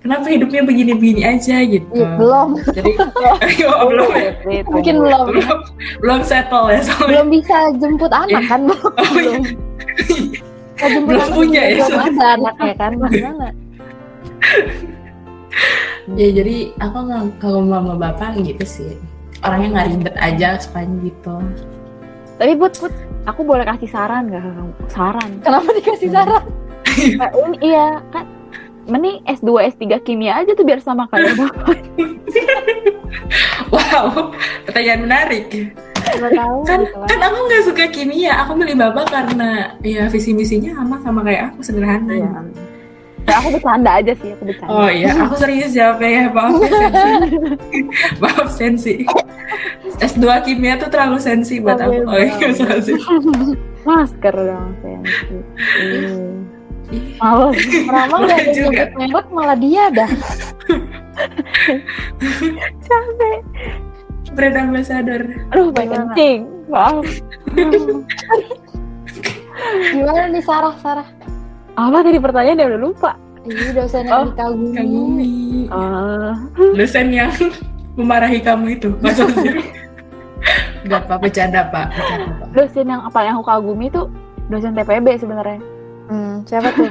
kenapa 0.00 0.26
hidupnya 0.32 0.62
begini-begini 0.64 1.22
aja 1.24 1.56
gitu 1.64 1.92
Iya, 1.92 2.08
belum. 2.16 2.48
jadi 2.72 2.92
oh, 3.76 3.86
belum 3.88 4.08
ya 4.16 4.30
Mungkin 4.66 4.94
belum. 5.00 5.24
belum 5.28 5.58
belum 6.00 6.20
settle 6.24 6.72
ya 6.72 6.80
soalnya 6.84 7.08
Belum 7.20 7.26
bisa 7.28 7.56
jemput 7.76 8.12
anak 8.12 8.42
kan? 8.48 8.60
Belum. 8.64 8.80
Oh, 8.80 9.04
iya. 9.12 9.12
belum. 9.12 9.42
Nah, 10.80 10.88
jemput 10.88 11.08
Belum 11.12 11.20
anak 11.20 11.36
punya 11.36 11.60
juga 11.60 11.68
ya, 11.68 11.84
Belum 11.84 12.00
ada 12.00 12.26
anaknya 12.36 12.74
kan? 12.80 12.92
Gimana? 12.96 13.48
ya 16.18 16.28
jadi 16.32 16.56
aku 16.80 16.96
nggak 17.06 17.22
kalau 17.38 17.60
mama 17.62 17.94
bapak 17.94 18.40
gitu 18.40 18.64
sih 18.64 18.92
orangnya 19.44 19.68
nggak 19.78 19.88
ribet 19.94 20.14
aja 20.16 20.48
sukanya 20.58 20.96
gitu 21.06 21.36
Tapi 22.40 22.56
buat 22.56 22.72
put, 22.72 22.88
aku 23.28 23.44
boleh 23.44 23.68
kasih 23.68 23.92
saran 23.92 24.32
gak? 24.32 24.40
Saran. 24.88 25.44
Kenapa 25.44 25.76
dikasih 25.76 26.08
saran? 26.08 26.40
Ini 27.36 27.56
iya 27.60 28.00
kan 28.08 28.24
mending 28.90 29.22
S2 29.24 29.48
S3 29.72 29.82
kimia 30.02 30.36
aja 30.36 30.52
tuh 30.52 30.66
biar 30.66 30.82
sama 30.82 31.06
kayak 31.08 31.38
bapak. 31.38 31.78
wow 33.74 34.34
pertanyaan 34.66 35.06
menarik 35.06 35.46
tahu 36.10 36.58
kan 36.66 36.80
gitu 36.82 36.98
kan. 37.06 37.18
aku 37.22 37.36
nggak 37.46 37.62
suka 37.70 37.84
kimia 37.88 38.32
aku 38.42 38.52
milih 38.58 38.74
bapak 38.74 39.06
karena 39.08 39.78
ya 39.80 40.10
visi 40.10 40.34
misinya 40.34 40.74
sama 40.74 40.98
sama 41.00 41.20
kayak 41.22 41.54
aku 41.54 41.60
sederhana 41.62 42.10
Iya. 42.10 42.30
Ya, 43.28 43.36
aku 43.36 43.52
bercanda 43.52 44.00
aja 44.00 44.12
sih, 44.16 44.32
aku 44.32 44.42
bercanda. 44.48 44.72
oh 44.74 44.88
iya 44.90 45.12
aku 45.14 45.34
serius 45.38 45.70
jawabnya 45.70 46.08
ya 46.08 46.24
maaf 46.32 46.56
ya 46.56 46.70
sensi 46.72 47.36
maaf 48.24 48.48
sensi 48.50 48.94
S2 50.02 50.24
kimia 50.42 50.74
tuh 50.80 50.88
terlalu 50.90 51.20
sensi 51.20 51.62
buat 51.62 51.78
aku 51.78 52.10
oh 52.10 52.16
iya 52.18 52.48
sih 52.82 52.96
Masker 53.86 54.34
dong, 54.36 54.76
sensi. 54.84 55.36
Iya. 55.80 56.12
Males. 57.16 57.56
Rama 57.88 58.14
Boleh 58.16 58.26
nggak 58.26 58.40
ada 58.40 58.52
juga. 58.52 58.84
nyebut 58.88 58.96
merek 58.98 59.26
malah 59.30 59.56
dia 59.56 59.84
dah. 59.90 60.10
Capek. 62.82 63.38
brand 64.30 64.56
ambassador 64.56 65.22
Aduh, 65.50 65.68
Gimana? 65.68 66.14
kencing. 66.14 66.40
Maaf. 66.66 67.02
Gimana 69.90 70.22
nih 70.28 70.40
Sarah 70.40 70.74
Sarah? 70.78 71.06
Apa 71.74 71.98
tadi 72.00 72.16
pertanyaannya 72.16 72.66
udah 72.66 72.80
lupa. 72.80 73.10
Ini 73.40 73.72
dosen 73.72 74.04
Oh, 74.06 74.28
yang 74.28 74.30
dikagumi. 74.30 74.76
kagumi 74.76 75.32
Ah, 75.68 76.36
dosen 76.74 77.08
yang 77.08 77.32
memarahi 77.94 78.38
kamu 78.38 78.76
itu 78.76 78.92
sih 79.40 79.56
Gak 80.82 81.04
apa 81.04 81.16
bercanda 81.16 81.64
pak 81.64 81.88
bercanda 81.88 82.28
pak 82.36 82.48
dosen 82.52 82.84
yang 82.86 83.00
apa 83.00 83.18
yang 83.22 83.34
aku 83.36 83.46
kagumi 83.46 83.88
itu 83.88 84.02
dosen 84.46 84.72
TPB 84.72 85.16
sebenarnya. 85.16 85.56
Hmm, 86.10 86.42
siapa 86.42 86.74
tuh? 86.74 86.90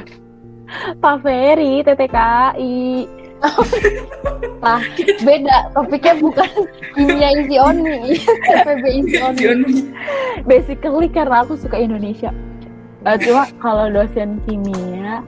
Pak 1.04 1.16
Ferry, 1.20 1.84
TTKI. 1.84 3.04
Lah, 4.64 4.80
beda. 5.24 5.56
Topiknya 5.76 6.14
bukan 6.20 6.50
kimia 6.96 7.28
isi 7.40 7.56
oni, 7.60 8.16
PPB 8.48 8.84
isi 9.04 9.16
oni. 9.20 9.92
Basically 10.48 11.08
karena 11.12 11.44
aku 11.44 11.60
suka 11.60 11.76
Indonesia. 11.76 12.32
Eh, 13.04 13.16
cuma 13.20 13.48
kalau 13.60 13.92
dosen 13.92 14.40
kimia, 14.48 15.20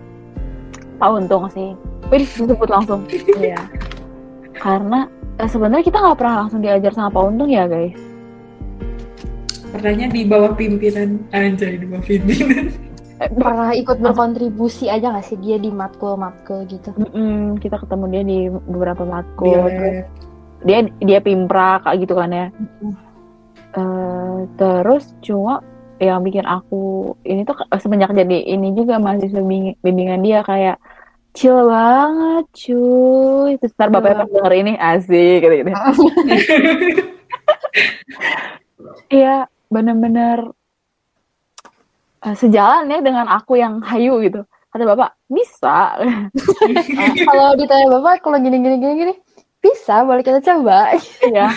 Pak 0.97 1.09
Untung 1.13 1.49
sih. 1.53 1.77
Wih, 2.09 2.25
disebut 2.25 2.69
langsung. 2.69 3.05
Iya. 3.37 3.61
Karena 4.57 5.09
eh, 5.37 5.49
sebenarnya 5.49 5.85
kita 5.85 5.99
nggak 6.01 6.19
pernah 6.21 6.37
langsung 6.45 6.61
diajar 6.65 6.93
sama 6.97 7.13
Pak 7.13 7.25
Untung 7.29 7.53
ya 7.53 7.69
guys. 7.69 8.01
pernahnya 9.73 10.13
di 10.13 10.29
bawah 10.29 10.53
pimpinan 10.53 11.17
anjay 11.33 11.81
di 11.81 11.89
bawah 11.89 12.05
pimpinan 12.05 12.69
Pernah 13.29 13.71
ikut 13.73 13.99
berkontribusi 13.99 14.87
aja 14.87 15.11
gak 15.11 15.23
sih 15.23 15.37
dia 15.37 15.57
di 15.57 15.69
matkul-matkul 15.69 16.67
gitu? 16.67 16.91
mm-mm, 16.93 17.57
kita 17.57 17.79
ketemu 17.79 18.05
dia 18.09 18.23
di 18.23 18.39
beberapa 18.49 19.03
matkul. 19.03 19.47
Dia- 19.47 19.63
Terus 19.63 19.97
dia 20.63 20.79
dia 20.99 21.19
pimpra 21.19 21.79
kayak 21.81 21.99
gitu 22.01 22.15
kan 22.15 22.31
ya. 22.31 22.47
Eh, 23.73 24.39
terus 24.55 25.15
cuma 25.21 25.63
yang 25.97 26.21
bikin 26.21 26.43
aku 26.43 26.83
ini 27.23 27.43
tuh 27.43 27.57
ke- 27.57 27.69
semenjak 27.77 28.11
jadi 28.13 28.43
ini 28.49 28.71
juga 28.73 28.99
mahasiswa 28.99 29.39
bing- 29.39 29.79
bimbingan 29.79 30.21
dia 30.21 30.43
kayak 30.43 30.77
chill 31.33 31.65
banget 31.65 32.45
cuy 32.53 33.57
terus 33.57 33.73
ntar 33.73 33.89
bapaknya 33.89 34.21
pas 34.21 34.29
denger 34.29 34.53
ini 34.53 34.73
asik 34.75 35.39
gitu 35.41 35.55
gitu 35.57 35.71
iya 39.11 39.37
bener-bener 39.67 40.53
eh, 42.27 42.37
sejalan 42.39 42.91
ya 42.91 42.99
dengan 43.03 43.27
aku 43.29 43.59
yang 43.59 43.83
hayu 43.83 44.23
gitu. 44.23 44.43
Kata 44.73 44.89
bapak 44.89 45.11
bisa. 45.29 46.01
Kalau 47.29 47.49
ditanya 47.61 47.87
bapak, 47.93 48.25
kalau 48.25 48.41
gini 48.41 48.57
gini 48.57 48.77
gini 48.81 48.95
gini, 49.05 49.15
bisa 49.61 50.01
boleh 50.01 50.25
kita 50.25 50.41
coba. 50.41 50.97
ya 51.37 51.53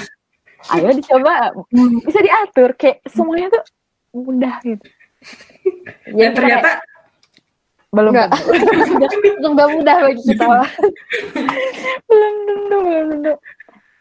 ayo 0.76 0.90
dicoba. 0.92 1.56
Bisa 2.04 2.20
diatur 2.20 2.76
kayak 2.76 3.06
semuanya 3.08 3.48
tuh 3.56 3.64
mudah 4.16 4.56
gitu. 4.68 4.86
Dan 6.12 6.32
ternyata 6.36 6.84
belum 7.96 8.12
Enggak. 8.12 8.30
Itu 9.24 9.48
nggak 9.48 9.70
mudah 9.80 9.96
bagi 10.04 10.22
kita. 10.28 10.46
belum 12.10 12.34
tentu 12.44 12.78
belum 12.84 13.06
tentu. 13.16 13.34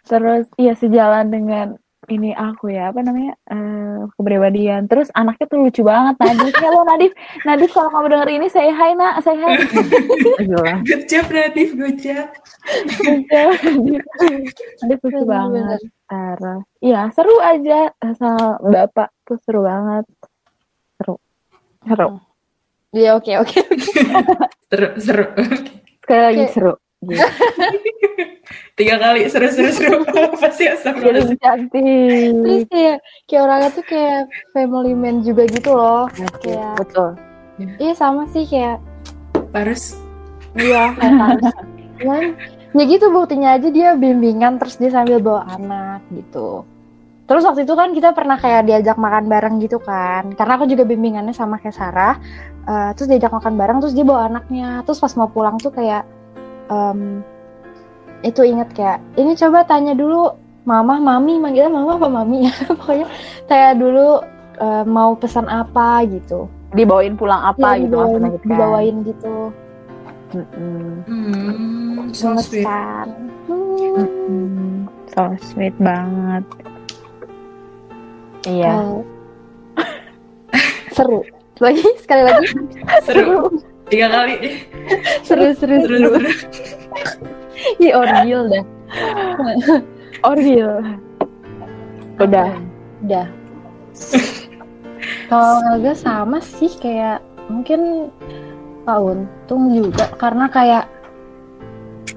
Terus 0.04 0.47
iya 0.59 0.75
sejalan 0.75 1.30
dengan 1.30 1.66
ini 2.09 2.31
aku 2.37 2.73
ya 2.73 2.93
apa 2.93 3.01
namanya 3.01 3.33
eh, 3.49 4.09
kepribadian. 4.17 4.87
Terus 4.91 5.09
anaknya 5.13 5.47
tuh 5.49 5.59
lucu 5.65 5.83
banget 5.85 6.15
Nadif. 6.21 6.55
Halo 6.61 6.81
Nadif. 6.85 7.13
Nadif 7.45 7.71
kalau 7.73 7.91
kamu 7.93 8.07
denger 8.13 8.31
ini 8.31 8.47
saya 8.53 8.73
hai 8.73 8.93
nak. 8.97 9.15
Saya 9.25 9.39
hai 9.41 9.55
Gila. 10.41 10.75
good 10.85 11.05
job 11.09 11.27
Nadif. 11.33 11.71
Good 11.77 11.97
job. 12.01 12.29
Nadif. 14.83 14.99
Lucu 15.01 15.23
banget. 15.25 15.81
Terus 16.09 16.63
iya 16.85 17.01
seru 17.13 17.37
aja. 17.41 17.93
Sama 18.17 18.61
bapak 18.61 19.09
tuh 19.25 19.39
seru 19.45 19.65
banget. 19.65 20.05
Seru. 21.01 21.15
Seru. 21.85 22.09
Iya 22.95 23.19
oke 23.19 23.33
oke. 23.43 23.59
seru 24.71 24.89
seru. 25.01 25.27
Sekali 26.05 26.21
lagi 26.21 26.45
seru. 26.53 26.73
Gitu. 27.05 27.21
tiga 28.75 28.99
kali 28.99 29.31
seru 29.31 29.49
seru 29.54 29.71
seru 29.71 29.99
pasti 30.43 30.66
astagfirullah 30.66 31.38
cantik 31.38 32.35
Terus 32.43 32.64
kayak 32.66 32.97
kayak 33.31 33.43
orangnya 33.47 33.71
tuh 33.71 33.85
kayak 33.87 34.23
family 34.50 34.95
man 34.99 35.23
juga 35.23 35.47
gitu 35.47 35.71
loh. 35.75 36.11
Kayak 36.43 36.83
betul 36.83 37.14
iya 37.78 37.95
sama 37.95 38.26
sih 38.35 38.43
kayak 38.50 38.83
harus 39.54 39.95
iya 40.59 40.90
kayak 40.99 41.14
harus. 41.14 41.54
Cuman 42.02 42.25
ya 42.75 42.83
gitu 42.90 43.07
buktinya 43.14 43.54
aja 43.54 43.71
dia 43.71 43.95
bimbingan 43.95 44.59
terus 44.59 44.75
dia 44.83 44.90
sambil 44.90 45.23
bawa 45.23 45.47
anak 45.54 46.02
gitu. 46.11 46.66
Terus 47.25 47.47
waktu 47.47 47.64
itu 47.64 47.73
kan 47.73 47.95
kita 47.97 48.12
pernah 48.12 48.37
kayak 48.37 48.69
diajak 48.69 48.99
makan 49.00 49.31
bareng 49.31 49.57
gitu 49.62 49.81
kan. 49.81 50.35
Karena 50.35 50.61
aku 50.61 50.69
juga 50.69 50.85
bimbingannya 50.85 51.33
sama 51.33 51.57
kayak 51.57 51.73
Sarah. 51.73 52.21
Eh, 52.69 52.90
terus 52.99 53.09
diajak 53.09 53.33
makan 53.33 53.57
bareng, 53.57 53.78
terus 53.81 53.97
dia 53.97 54.04
bawa 54.04 54.28
anaknya. 54.28 54.85
Terus 54.85 55.00
pas 55.00 55.12
mau 55.16 55.33
pulang 55.33 55.57
tuh 55.57 55.73
kayak 55.73 56.04
em, 56.69 57.25
itu 58.25 58.40
inget 58.43 58.73
kayak 58.73 58.99
ini 59.14 59.37
coba 59.37 59.62
tanya 59.62 59.93
dulu 59.93 60.33
mama, 60.64 60.97
mami, 60.97 61.37
manggilnya 61.37 61.69
mama 61.69 61.95
apa 61.95 62.09
mami 62.11 62.49
ya. 62.49 62.54
Pokoknya 62.73 63.07
tanya 63.45 63.71
dulu 63.76 64.09
eh, 64.59 64.85
mau 64.85 65.12
pesan 65.12 65.45
apa 65.45 66.02
gitu. 66.09 66.49
Dibawain 66.73 67.14
pulang 67.14 67.38
apa 67.45 67.76
Iya, 67.76 67.85
gitu 67.85 67.93
dibawain, 67.93 68.09
maksudnya 68.11 68.31
gitu 68.31 68.40
kan. 68.40 68.49
dibawain 68.50 68.97
gitu. 69.04 69.35
Hmm, 70.35 71.07
so 72.11 72.35
Gemes 72.35 72.47
sweet. 72.49 72.66
kan. 72.66 73.07
Hmm. 73.47 74.88
So 75.07 75.23
sweet 75.45 75.76
banget. 75.78 76.43
Iya. 78.45 78.75
Eh, 78.75 79.85
seru. 80.90 81.23
Lagi 81.57 81.87
sekali 82.02 82.23
lagi 82.26 82.47
Seru. 83.07 83.47
Tiga 83.87 84.11
kali. 84.11 84.64
seru 85.23 85.54
seru 85.54 85.76
Seru, 85.78 85.87
seru. 85.87 86.09
seru. 86.19 86.31
Ih 87.85 87.92
orgil 87.94 88.40
dah. 88.50 88.64
Orgil. 90.30 90.71
Udah. 92.21 92.50
Udah. 93.04 93.26
Kalau 95.28 95.54
Helga 95.68 95.92
sama 95.92 96.38
sih 96.40 96.71
kayak 96.80 97.21
mungkin 97.50 98.09
Pak 98.85 98.99
Untung 99.00 99.73
juga 99.73 100.09
karena 100.16 100.49
kayak 100.49 100.85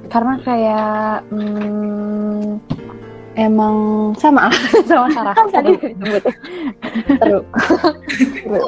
karena 0.07 0.39
kayak 0.43 1.23
hmm, 1.31 2.63
emang 3.35 3.75
sama 4.15 4.47
sama 4.89 5.07
Sarah 5.11 5.35
tadi 5.51 5.75
disebut. 5.75 6.23
seru. 7.19 7.39
seru. 8.15 8.61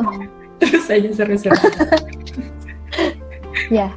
Terus 0.59 0.87
aja 0.91 1.09
seru-seru. 1.15 1.59
Ya 3.71 3.87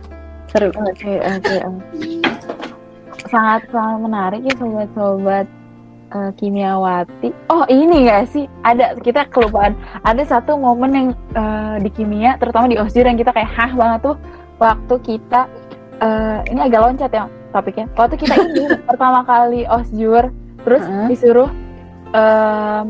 seru. 0.52 0.70
Oke, 0.76 1.18
oke. 1.18 1.56
oke. 1.64 2.41
Sangat 3.32 3.64
sangat 3.72 3.98
menarik 4.04 4.40
ya 4.44 4.54
sobat-sobat 4.60 5.48
eh, 6.12 6.30
kimiawati. 6.36 7.32
Oh, 7.48 7.64
ini 7.72 8.04
gak 8.04 8.28
sih? 8.28 8.44
Ada 8.60 9.00
kita 9.00 9.24
kelupaan. 9.32 9.72
Ada 10.04 10.28
satu 10.28 10.60
momen 10.60 10.90
yang 10.92 11.08
eh, 11.32 11.76
di 11.80 11.88
kimia, 11.88 12.36
terutama 12.36 12.68
di 12.68 12.76
osjur 12.76 13.08
yang 13.08 13.16
kita 13.16 13.32
kayak 13.32 13.48
hah 13.48 13.72
banget 13.72 14.00
tuh 14.12 14.16
waktu 14.60 14.94
kita 15.00 15.48
eh, 16.04 16.38
ini 16.52 16.60
agak 16.60 16.80
loncat 16.84 17.10
ya 17.10 17.24
topiknya. 17.56 17.88
Waktu 17.96 18.20
kita 18.20 18.34
ini 18.36 18.64
pertama 18.88 19.24
kali 19.24 19.64
osjur, 19.64 20.28
terus 20.68 20.84
Heeh. 20.84 21.06
disuruh 21.08 21.50
em, 22.12 22.86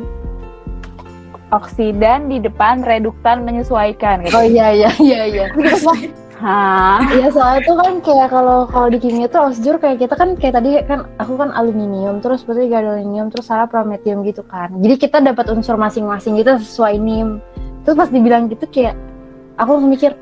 oksidan 1.52 2.32
di 2.32 2.40
depan 2.40 2.80
reduktan 2.82 3.44
menyesuaikan 3.44 4.24
gitu. 4.24 4.34
Oh 4.34 4.44
iya 4.46 4.72
iya 4.72 4.90
iya 4.98 5.20
iya. 5.28 5.46
Hah? 6.42 6.98
Iya 7.14 7.30
soalnya 7.30 7.60
tuh 7.62 7.76
kan 7.78 7.92
kayak 8.02 8.28
kalau 8.34 8.66
kalau 8.66 8.90
di 8.90 8.98
kimia 8.98 9.30
tuh 9.30 9.46
osjur 9.46 9.78
kayak 9.78 10.02
kita 10.02 10.14
kan 10.18 10.34
kayak 10.34 10.58
tadi 10.58 10.82
kan 10.82 11.06
aku 11.22 11.38
kan 11.38 11.54
aluminium 11.54 12.18
terus 12.18 12.42
berarti 12.42 12.66
gadolinium 12.66 13.30
terus 13.30 13.46
Sarah 13.46 13.70
prometium 13.70 14.26
gitu 14.26 14.42
kan. 14.42 14.74
Jadi 14.82 14.94
kita 14.98 15.22
dapat 15.22 15.54
unsur 15.54 15.78
masing-masing 15.78 16.34
gitu 16.42 16.58
sesuai 16.58 16.98
nim. 16.98 17.38
Terus 17.86 17.94
pas 17.94 18.10
dibilang 18.10 18.50
gitu 18.50 18.66
kayak 18.74 18.98
aku 19.54 19.78
langsung 19.78 19.94
mikir 19.94 20.12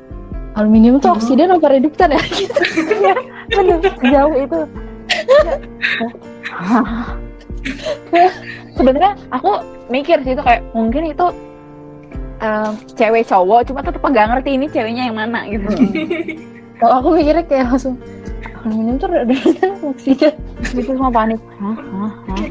aluminium 0.53 1.01
tuh 1.01 1.17
oksidan 1.17 1.57
apa 1.57 1.67
reduktan 1.73 2.13
ya? 2.13 2.21
Gitu. 3.51 3.89
Jauh 4.07 4.35
itu. 4.37 4.59
Sebenarnya 8.77 9.11
aku 9.33 9.51
mikir 9.91 10.23
sih 10.23 10.37
itu 10.37 10.43
kayak 10.45 10.63
mungkin 10.71 11.11
itu 11.11 11.25
em, 12.41 12.71
cewek 12.97 13.23
cowok, 13.29 13.69
cuma 13.69 13.79
tetep 13.85 14.01
gak 14.01 14.27
ngerti 14.33 14.49
ini 14.57 14.65
ceweknya 14.67 15.03
yang 15.09 15.17
mana 15.17 15.45
gitu. 15.47 15.67
Kalau 16.81 16.93
aku 16.97 17.07
mikirnya 17.13 17.45
kayak 17.45 17.69
langsung 17.69 17.95
aluminium 18.61 18.97
tuh 18.97 19.09
reduktan 19.09 19.69
apa 19.73 19.85
oksidan. 19.93 20.33
Gitu 20.73 20.89
semua 20.93 21.13
panik. 21.13 21.41
Hah, 21.61 21.77
hah, 21.77 22.11
hah, 22.29 22.41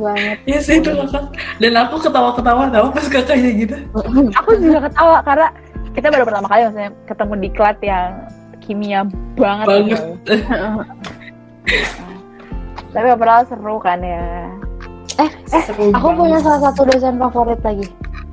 banget. 0.00 0.36
Iya 0.48 0.58
sih 0.60 0.74
itu 0.80 0.90
kakak. 0.92 1.24
Dan 1.60 1.72
aku 1.76 1.94
ketawa-ketawa 2.00 2.68
tau 2.72 2.88
pas 2.92 3.06
kakaknya 3.08 3.50
gitu. 3.56 3.76
Aku 4.40 4.50
juga 4.60 4.88
ketawa 4.88 5.20
karena 5.24 5.48
kita 5.92 6.08
baru 6.08 6.24
pertama 6.24 6.48
kali 6.48 6.60
maksudnya 6.68 6.90
ketemu 7.04 7.34
di 7.36 7.48
klat 7.52 7.78
yang 7.84 8.08
kimia 8.64 9.00
banget. 9.36 9.66
Banget. 9.68 9.88
gitu. 9.92 10.08
Tapi 12.92 13.06
overall 13.08 13.44
seru 13.48 13.76
kan 13.80 14.00
ya. 14.00 14.48
Seru 15.48 15.92
Aku 15.96 16.12
banget. 16.12 16.20
punya 16.20 16.38
salah 16.40 16.60
satu 16.72 16.88
dosen 16.88 17.16
favorit 17.20 17.60
lagi. 17.64 17.86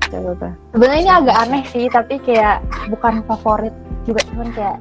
Coba 0.09 0.31
tuh. 0.35 0.53
Sebenarnya 0.73 0.99
ini 0.99 1.11
agak 1.11 1.37
aneh 1.39 1.63
sih, 1.65 1.85
tapi 1.87 2.17
kayak 2.19 2.59
bukan 2.89 3.21
favorit 3.23 3.73
juga, 4.03 4.21
cuman 4.27 4.49
kayak 4.51 4.77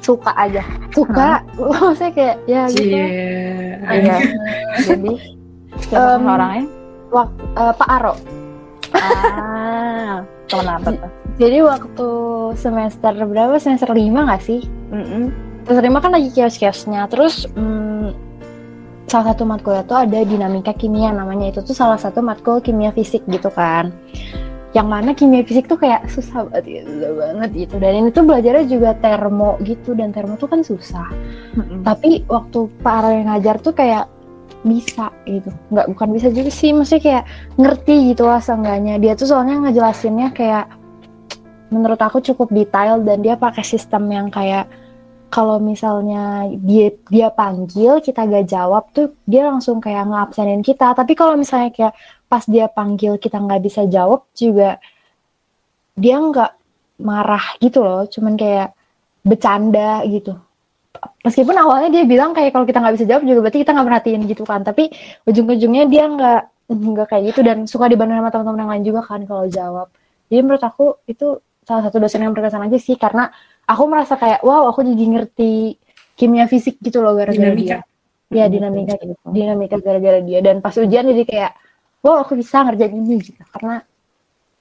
suka 0.00 0.30
aja. 0.32 0.62
Suka, 0.92 1.40
maksudnya 1.82 2.12
kayak 2.12 2.36
ya 2.44 2.62
gitu. 2.68 2.82
Cie. 2.84 3.06
Iya. 3.82 4.16
Jadi 4.82 5.12
siapa 5.82 6.14
Em, 6.14 6.24
orangnya? 6.24 6.64
Wak- 7.08 7.36
eh, 7.54 7.72
Pak 7.74 7.88
Aro. 7.90 8.14
Ah, 8.92 10.22
teman 10.46 10.68
apa 10.70 10.88
tuh? 10.90 11.10
Jadi 11.36 11.58
waktu 11.60 12.08
semester 12.54 13.12
berapa? 13.14 13.56
Semester 13.56 13.92
lima 13.92 14.24
nggak 14.24 14.42
sih? 14.42 14.60
Mm-mm. 14.88 15.28
Semester 15.62 15.84
lima 15.84 15.98
kan 15.98 16.12
lagi 16.12 16.30
kios-kiosnya. 16.30 17.04
Terus 17.06 17.44
mm, 17.50 18.14
salah 19.06 19.26
satu 19.30 19.44
matkulnya 19.44 19.84
tuh 19.84 19.98
ada 20.00 20.22
dinamika 20.22 20.72
kimia 20.72 21.10
namanya 21.10 21.50
itu 21.50 21.60
tuh 21.60 21.74
salah 21.74 21.94
satu 21.94 22.18
matkul 22.20 22.58
kimia 22.58 22.90
fisik 22.90 23.20
gitu 23.26 23.50
kan. 23.50 23.92
Yang 24.76 24.88
mana 24.92 25.10
kimia 25.16 25.40
fisik 25.40 25.72
tuh 25.72 25.80
kayak 25.80 26.04
susah 26.12 26.44
banget, 26.52 26.84
gitu, 26.84 26.88
susah 27.00 27.12
banget 27.16 27.50
gitu. 27.56 27.74
Dan 27.80 27.92
ini 27.96 28.08
tuh 28.12 28.24
belajarnya 28.28 28.64
juga 28.68 28.90
termo 29.00 29.56
gitu 29.64 29.96
dan 29.96 30.12
termo 30.12 30.36
tuh 30.36 30.52
kan 30.52 30.60
susah. 30.60 31.08
Mm-mm. 31.56 31.80
Tapi 31.80 32.28
waktu 32.28 32.68
Pak 32.84 32.94
Aro 33.00 33.08
yang 33.16 33.32
ngajar 33.32 33.56
tuh 33.64 33.72
kayak 33.72 34.04
bisa 34.60 35.08
gitu. 35.24 35.48
Nggak 35.72 35.86
bukan 35.96 36.08
bisa 36.12 36.28
juga 36.28 36.52
sih, 36.52 36.76
maksudnya 36.76 37.00
kayak 37.00 37.24
ngerti 37.56 38.12
gitu 38.12 38.28
lah 38.28 38.44
seenggaknya. 38.44 39.00
Dia 39.00 39.16
tuh 39.16 39.32
soalnya 39.32 39.64
ngejelasinnya 39.64 40.36
kayak 40.36 40.68
menurut 41.72 41.98
aku 41.98 42.20
cukup 42.20 42.52
detail 42.52 43.00
dan 43.00 43.24
dia 43.24 43.34
pakai 43.34 43.64
sistem 43.64 44.06
yang 44.12 44.28
kayak 44.28 44.68
kalau 45.26 45.58
misalnya 45.58 46.46
dia 46.62 46.94
dia 47.10 47.28
panggil 47.34 47.98
kita 47.98 48.22
gak 48.30 48.46
jawab 48.46 48.86
tuh 48.94 49.10
dia 49.26 49.42
langsung 49.50 49.82
kayak 49.82 50.06
ngabsenin 50.06 50.62
kita 50.62 50.94
tapi 50.94 51.18
kalau 51.18 51.34
misalnya 51.34 51.74
kayak 51.74 51.94
pas 52.26 52.42
dia 52.46 52.66
panggil 52.66 53.16
kita 53.22 53.38
nggak 53.38 53.62
bisa 53.62 53.86
jawab 53.86 54.26
juga 54.34 54.82
dia 55.96 56.18
nggak 56.18 56.52
marah 57.00 57.56
gitu 57.62 57.80
loh 57.80 58.04
cuman 58.08 58.34
kayak 58.36 58.76
bercanda 59.26 60.04
gitu. 60.06 60.38
Meskipun 61.22 61.52
awalnya 61.58 61.92
dia 61.92 62.04
bilang 62.08 62.32
kayak 62.32 62.56
kalau 62.56 62.64
kita 62.64 62.78
nggak 62.80 62.94
bisa 62.96 63.06
jawab 63.06 63.22
juga 63.26 63.40
berarti 63.46 63.58
kita 63.62 63.72
nggak 63.74 63.88
perhatiin 63.88 64.22
gitu 64.30 64.42
kan 64.48 64.60
tapi 64.64 64.88
ujung-ujungnya 65.28 65.84
dia 65.90 66.04
nggak 66.08 66.42
nggak 66.66 67.06
kayak 67.06 67.22
gitu 67.30 67.40
dan 67.46 67.58
suka 67.70 67.86
dibantu 67.86 68.18
sama 68.18 68.30
teman-teman 68.32 68.60
yang 68.64 68.70
lain 68.74 68.84
juga 68.84 69.00
kan 69.06 69.20
kalau 69.28 69.44
jawab. 69.46 69.88
Jadi 70.26 70.40
menurut 70.42 70.64
aku 70.64 70.98
itu 71.06 71.38
salah 71.66 71.82
satu 71.86 71.98
dosen 71.98 72.22
yang 72.22 72.34
berkesan 72.34 72.62
aja 72.66 72.78
sih 72.78 72.94
karena 72.98 73.30
aku 73.66 73.82
merasa 73.90 74.14
kayak 74.14 74.42
wow 74.42 74.70
aku 74.70 74.86
jadi 74.86 75.04
ngerti 75.18 75.78
kimia 76.16 76.46
fisik 76.46 76.78
gitu 76.80 77.02
loh 77.04 77.14
gara-gara 77.14 77.52
Dinamika. 77.54 77.82
dia. 77.82 78.34
Ya 78.34 78.50
dinamika 78.50 78.94
gitu 78.98 79.14
dinamika 79.30 79.76
gara-gara 79.78 80.18
dia. 80.22 80.38
Dan 80.42 80.58
pas 80.58 80.74
ujian 80.74 81.06
jadi 81.06 81.22
kayak 81.22 81.52
wow 82.06 82.22
aku 82.22 82.38
bisa 82.38 82.62
ngerjain 82.62 82.94
ini 82.94 83.18
gitu 83.18 83.42
karena 83.58 83.82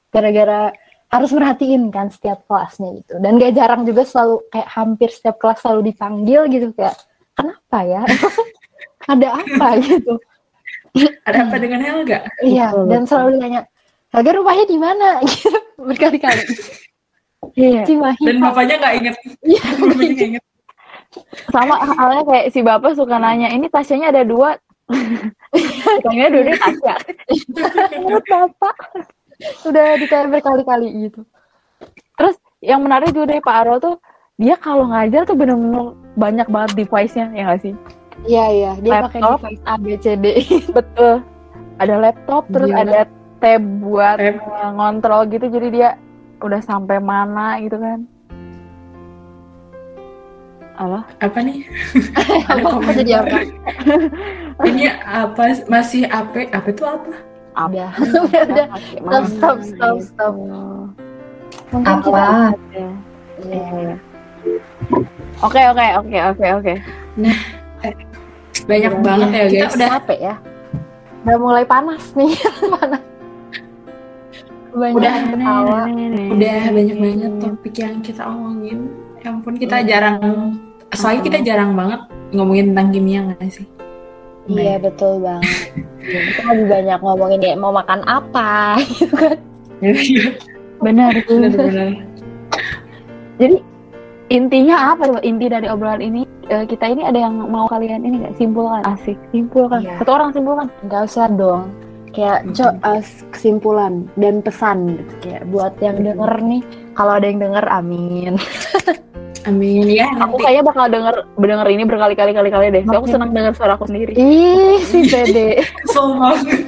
gara-gara 0.10 0.74
harus 1.14 1.30
merhatiin 1.30 1.94
kan 1.94 2.10
setiap 2.10 2.42
kelasnya 2.50 2.98
gitu 3.06 3.22
dan 3.22 3.38
gak 3.38 3.54
jarang 3.54 3.86
juga 3.86 4.02
selalu 4.04 4.42
kayak 4.50 4.70
hampir 4.74 5.10
setiap 5.14 5.38
kelas 5.38 5.62
selalu 5.62 5.94
dipanggil 5.94 6.42
gitu 6.50 6.74
kayak 6.74 6.98
kenapa 7.38 7.78
ya 7.86 8.02
ada 9.14 9.28
apa 9.38 9.68
gitu 9.86 10.18
Ada 11.28 11.46
apa 11.46 11.56
dengan 11.62 11.84
Helga? 11.86 12.26
iya 12.42 12.74
dan 12.90 13.06
selalu 13.06 13.38
ditanya 13.38 13.62
Helga 14.10 14.32
rumahnya 14.42 14.66
di 14.66 14.78
mana 14.82 15.10
gitu 15.30 15.54
berkali-kali 15.78 16.42
Iya. 17.54 17.86
Cimahi 17.86 18.26
Dan 18.26 18.42
bapaknya 18.42 18.76
nggak 18.82 18.94
inget. 18.98 19.16
Iya, 19.46 19.62
bapaknya 19.78 20.12
nggak 20.18 20.28
inget. 20.34 20.44
Sama 21.54 21.76
halnya 21.78 22.24
kayak 22.26 22.46
si 22.52 22.60
bapak 22.66 22.92
suka 22.98 23.22
nanya, 23.22 23.54
ini 23.54 23.70
tasnya 23.70 24.10
ada 24.10 24.26
dua. 24.26 24.58
Tasnya 26.04 26.28
dua 26.30 26.54
tasya. 26.62 26.96
menurut 28.02 28.26
bapak 28.30 28.76
udah 29.66 30.00
ditanya 30.00 30.28
berkali-kali 30.32 31.10
gitu 31.10 31.26
Terus 32.16 32.36
yang 32.64 32.82
menarik 32.84 33.12
juga 33.12 33.36
dari 33.36 33.44
Pak 33.44 33.56
Aro 33.66 33.76
tuh, 33.84 33.96
dia 34.40 34.56
kalau 34.56 34.88
ngajar 34.88 35.28
tuh 35.28 35.36
bener-bener 35.36 35.96
banyak 36.16 36.48
banget 36.48 36.72
device-nya, 36.80 37.28
ya 37.36 37.44
nggak 37.52 37.62
sih? 37.62 37.74
iya 38.26 38.46
iya 38.48 38.72
dia 38.80 39.04
pakai 39.06 39.20
device 39.20 39.64
A 39.68 39.76
B 39.76 39.86
C 40.00 40.16
D 40.16 40.26
Betul. 40.78 41.20
Ada 41.84 41.96
laptop, 42.00 42.48
terus 42.48 42.72
Gila. 42.72 42.88
ada 42.88 43.00
tab 43.44 43.62
buat 43.84 44.18
ngontrol 44.80 45.28
gitu, 45.28 45.52
jadi 45.52 45.68
dia 45.68 45.90
udah 46.40 46.64
sampai 46.64 47.04
mana 47.04 47.60
gitu 47.60 47.76
kan. 47.76 48.08
Apa? 50.76 51.00
Apa 51.20 51.40
nih? 51.40 51.64
Ada 52.52 52.62
apa, 52.62 52.68
apa 52.76 52.92
jadi 52.94 53.12
apa 53.18 53.38
Ini 54.62 54.84
apa? 55.00 55.44
Masih 55.66 56.04
AP? 56.06 56.52
AP 56.52 56.66
itu 56.70 56.84
apa? 56.84 57.16
Apa? 57.56 57.88
udah 57.96 58.68
stop 59.32 59.58
stop 59.64 59.64
stop 59.64 59.98
stop 60.04 60.36
mungkin 61.72 61.88
Apa? 61.88 62.04
kita 62.04 62.20
Ya. 62.76 62.90
Iya. 63.42 63.64
Iya. 63.72 63.96
Oke 65.42 65.62
oke 65.66 65.86
oke 65.98 66.18
oke 66.30 66.46
oke. 66.54 66.74
Banyak 68.66 68.92
Udah, 68.94 69.02
banget 69.02 69.28
ya 69.30 69.44
kita 69.46 69.66
guys. 69.66 69.76
udah 69.76 69.90
capek 69.96 70.20
ya 70.22 70.36
udah 71.26 71.38
mulai 71.38 71.66
panas 71.66 72.04
nih 72.14 72.32
panas 72.76 73.02
banyak 74.70 74.94
Udah, 74.94 75.14
ketawa 75.32 75.80
Udah 76.30 76.62
banyak 76.70 76.98
banget 76.98 77.32
topik 77.40 77.76
yang 77.76 77.96
kita 78.00 78.24
omongin. 78.26 78.92
Ya 79.18 79.32
ampun 79.32 79.56
kita 79.56 79.80
Iya. 79.80 79.88
jarang, 79.88 80.20
soalnya 80.94 81.22
kita 81.26 81.38
jarang 81.42 81.74
banget 81.74 82.06
ngomongin 82.36 82.76
tentang 82.76 82.88
kimia 82.94 83.20
nggak 83.26 83.50
sih? 83.50 83.68
iya 84.46 84.78
betul 84.78 85.26
banget 85.26 85.74
Iya, 86.06 86.20
kita 86.30 86.42
lebih 86.54 86.68
banyak 86.70 87.00
ngomongin 87.02 87.42
ya 87.42 87.54
mau 87.58 87.74
makan 87.74 88.06
apa 88.06 88.78
gitu 88.86 89.10
kan. 89.18 89.38
Benar. 90.86 91.14
Benar-benar. 91.26 91.90
Jadi 93.42 93.58
intinya 94.30 94.94
apa 94.94 95.10
coba? 95.10 95.22
inti 95.26 95.46
dari 95.50 95.68
obrolan 95.68 96.02
ini? 96.02 96.22
Eh, 96.46 96.66
kita 96.70 96.94
ini 96.94 97.02
ada 97.02 97.18
yang 97.26 97.34
mau 97.50 97.66
kalian 97.66 98.06
ini 98.06 98.22
nggak? 98.22 98.38
Simpulkan. 98.38 98.86
Asik. 98.86 99.18
Simpulkan. 99.34 99.82
Iya. 99.82 99.98
satu 99.98 100.12
orang 100.14 100.30
simpulkan. 100.32 100.68
Nggak 100.86 101.02
usah 101.10 101.26
dong. 101.34 101.74
Kayak 102.16 102.48
co 102.56 102.72
uh, 102.72 103.02
kesimpulan 103.34 104.08
dan 104.16 104.40
pesan 104.40 104.94
gitu. 104.94 105.14
Kayak 105.26 105.44
buat 105.52 105.74
yang 105.82 106.00
denger 106.00 106.32
nih 106.48 106.62
kalau 106.96 107.12
ada 107.20 107.28
yang 107.28 107.44
denger 107.44 107.66
amin 107.68 108.40
Amin. 109.46 109.86
Ya. 109.90 110.10
aku 110.18 110.38
Nanti. 110.38 110.44
kayaknya 110.44 110.64
bakal 110.66 110.86
denger 110.90 111.16
denger 111.38 111.68
ini 111.70 111.84
berkali-kali 111.86 112.32
kali 112.34 112.50
kali 112.50 112.66
deh. 112.74 112.84
So, 112.90 112.98
aku 112.98 113.08
senang 113.10 113.32
denger 113.32 113.54
suara 113.54 113.78
aku 113.78 113.86
sendiri. 113.86 114.18
Ih 114.18 114.82
si 114.82 115.06
pede 115.06 115.62
kesel 115.86 116.18
banget. 116.18 116.60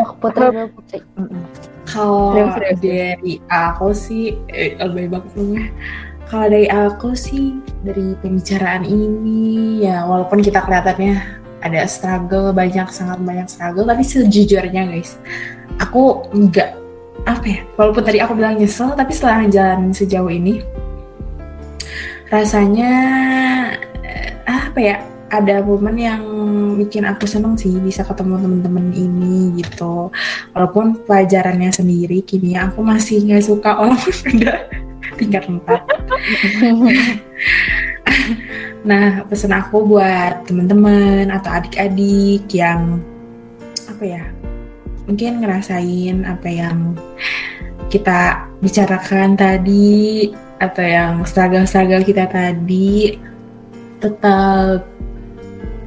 oh 0.00 0.10
putri 0.20 0.44
Kalau 1.86 2.34
dari 2.82 3.38
aku 3.48 3.94
sih, 3.94 4.36
eh, 4.50 4.74
lebih 4.76 5.22
ya. 5.54 5.70
Kalau 6.26 6.50
dari 6.50 6.66
aku 6.66 7.14
sih, 7.14 7.62
dari 7.86 8.18
pembicaraan 8.18 8.82
ini, 8.82 9.86
ya 9.86 10.02
walaupun 10.02 10.42
kita 10.42 10.66
kelihatannya 10.66 11.22
ada 11.62 11.86
struggle, 11.86 12.50
banyak, 12.50 12.90
sangat 12.90 13.22
banyak 13.22 13.46
struggle, 13.46 13.86
tapi 13.86 14.02
sejujurnya 14.02 14.90
guys, 14.90 15.16
aku 15.78 16.26
nggak, 16.34 16.74
apa 17.26 17.46
ya, 17.46 17.60
walaupun 17.74 18.02
tadi 18.06 18.22
aku 18.22 18.38
bilang 18.38 18.54
nyesel, 18.54 18.94
tapi 18.94 19.10
setelah 19.10 19.42
jalan 19.50 19.90
sejauh 19.90 20.30
ini, 20.30 20.62
rasanya, 22.30 22.94
eh, 24.06 24.30
apa 24.46 24.78
ya, 24.78 24.96
ada 25.26 25.58
momen 25.58 25.98
yang 25.98 26.22
bikin 26.78 27.02
aku 27.02 27.26
seneng 27.26 27.58
sih 27.58 27.74
bisa 27.82 28.06
ketemu 28.06 28.38
temen-temen 28.38 28.94
ini 28.94 29.58
gitu. 29.58 30.14
Walaupun 30.54 31.02
pelajarannya 31.02 31.74
sendiri 31.74 32.22
kimia 32.22 32.70
aku 32.70 32.86
masih 32.86 33.26
nggak 33.26 33.42
suka 33.42 33.74
walaupun 33.74 34.14
udah 34.38 34.86
tingkat 35.16 35.48
4 35.48 35.64
nah 38.88 39.24
pesan 39.26 39.50
aku 39.56 39.82
buat 39.82 40.46
teman-teman 40.46 41.26
atau 41.32 41.50
adik-adik 41.58 42.46
yang 42.54 43.02
apa 43.90 44.04
ya 44.04 44.22
mungkin 45.06 45.42
ngerasain 45.42 46.26
apa 46.26 46.48
yang 46.50 46.98
kita 47.88 48.50
bicarakan 48.58 49.38
tadi 49.38 50.30
atau 50.58 50.82
yang 50.82 51.22
struggle-struggle 51.22 52.02
kita 52.02 52.26
tadi 52.26 53.14
tetap 54.02 54.82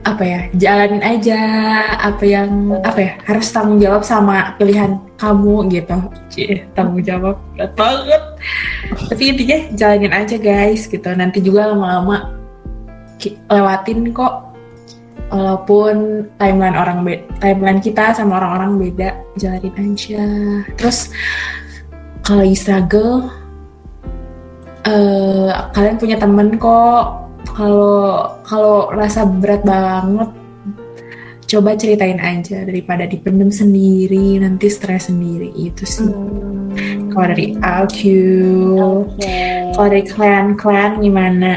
apa 0.08 0.24
ya 0.24 0.42
jalanin 0.56 1.04
aja 1.04 1.42
apa 2.00 2.24
yang 2.24 2.72
apa 2.82 3.00
ya 3.04 3.14
harus 3.28 3.52
tanggung 3.52 3.84
jawab 3.84 4.02
sama 4.02 4.56
pilihan 4.56 4.98
kamu 5.20 5.68
gitu. 5.70 5.98
Cie, 6.32 6.64
tanggung 6.74 7.04
jawab 7.04 7.36
berat 7.54 7.76
banget. 7.76 8.24
Tapi 9.12 9.24
intinya 9.36 9.58
jalanin 9.76 10.14
aja 10.16 10.36
guys 10.40 10.88
gitu. 10.88 11.10
Nanti 11.12 11.44
juga 11.44 11.76
lama-lama 11.76 12.32
lewatin 13.52 14.16
kok 14.16 14.49
walaupun 15.30 16.26
timeline 16.42 16.78
orang 16.78 17.06
be- 17.06 17.26
timeline 17.38 17.80
kita 17.80 18.12
sama 18.18 18.42
orang-orang 18.42 18.90
beda 18.90 19.10
jalanin 19.38 19.74
aja. 19.78 20.26
Terus 20.76 21.14
kalau 22.26 22.46
lagi 22.46 22.58
struggle 22.58 23.30
eh 24.86 25.50
kalian 25.74 25.98
punya 26.02 26.18
temen 26.18 26.58
kok. 26.58 27.30
Kalau 27.56 28.36
kalau 28.44 28.92
rasa 28.92 29.24
berat 29.24 29.64
banget 29.64 30.30
coba 31.50 31.74
ceritain 31.74 32.22
aja 32.22 32.62
daripada 32.62 33.10
dipendem 33.10 33.50
sendiri 33.50 34.38
nanti 34.42 34.68
stres 34.70 35.08
sendiri. 35.08 35.54
Itu 35.56 35.86
sih. 35.86 36.10
Hmm. 36.10 37.10
kalau 37.10 37.34
dari 37.34 37.58
aku 37.58 38.16
oke. 38.78 39.38
kalau 39.74 39.88
dari 39.90 40.06
kalian 40.06 40.46
kalian 40.54 40.92
gimana? 41.02 41.54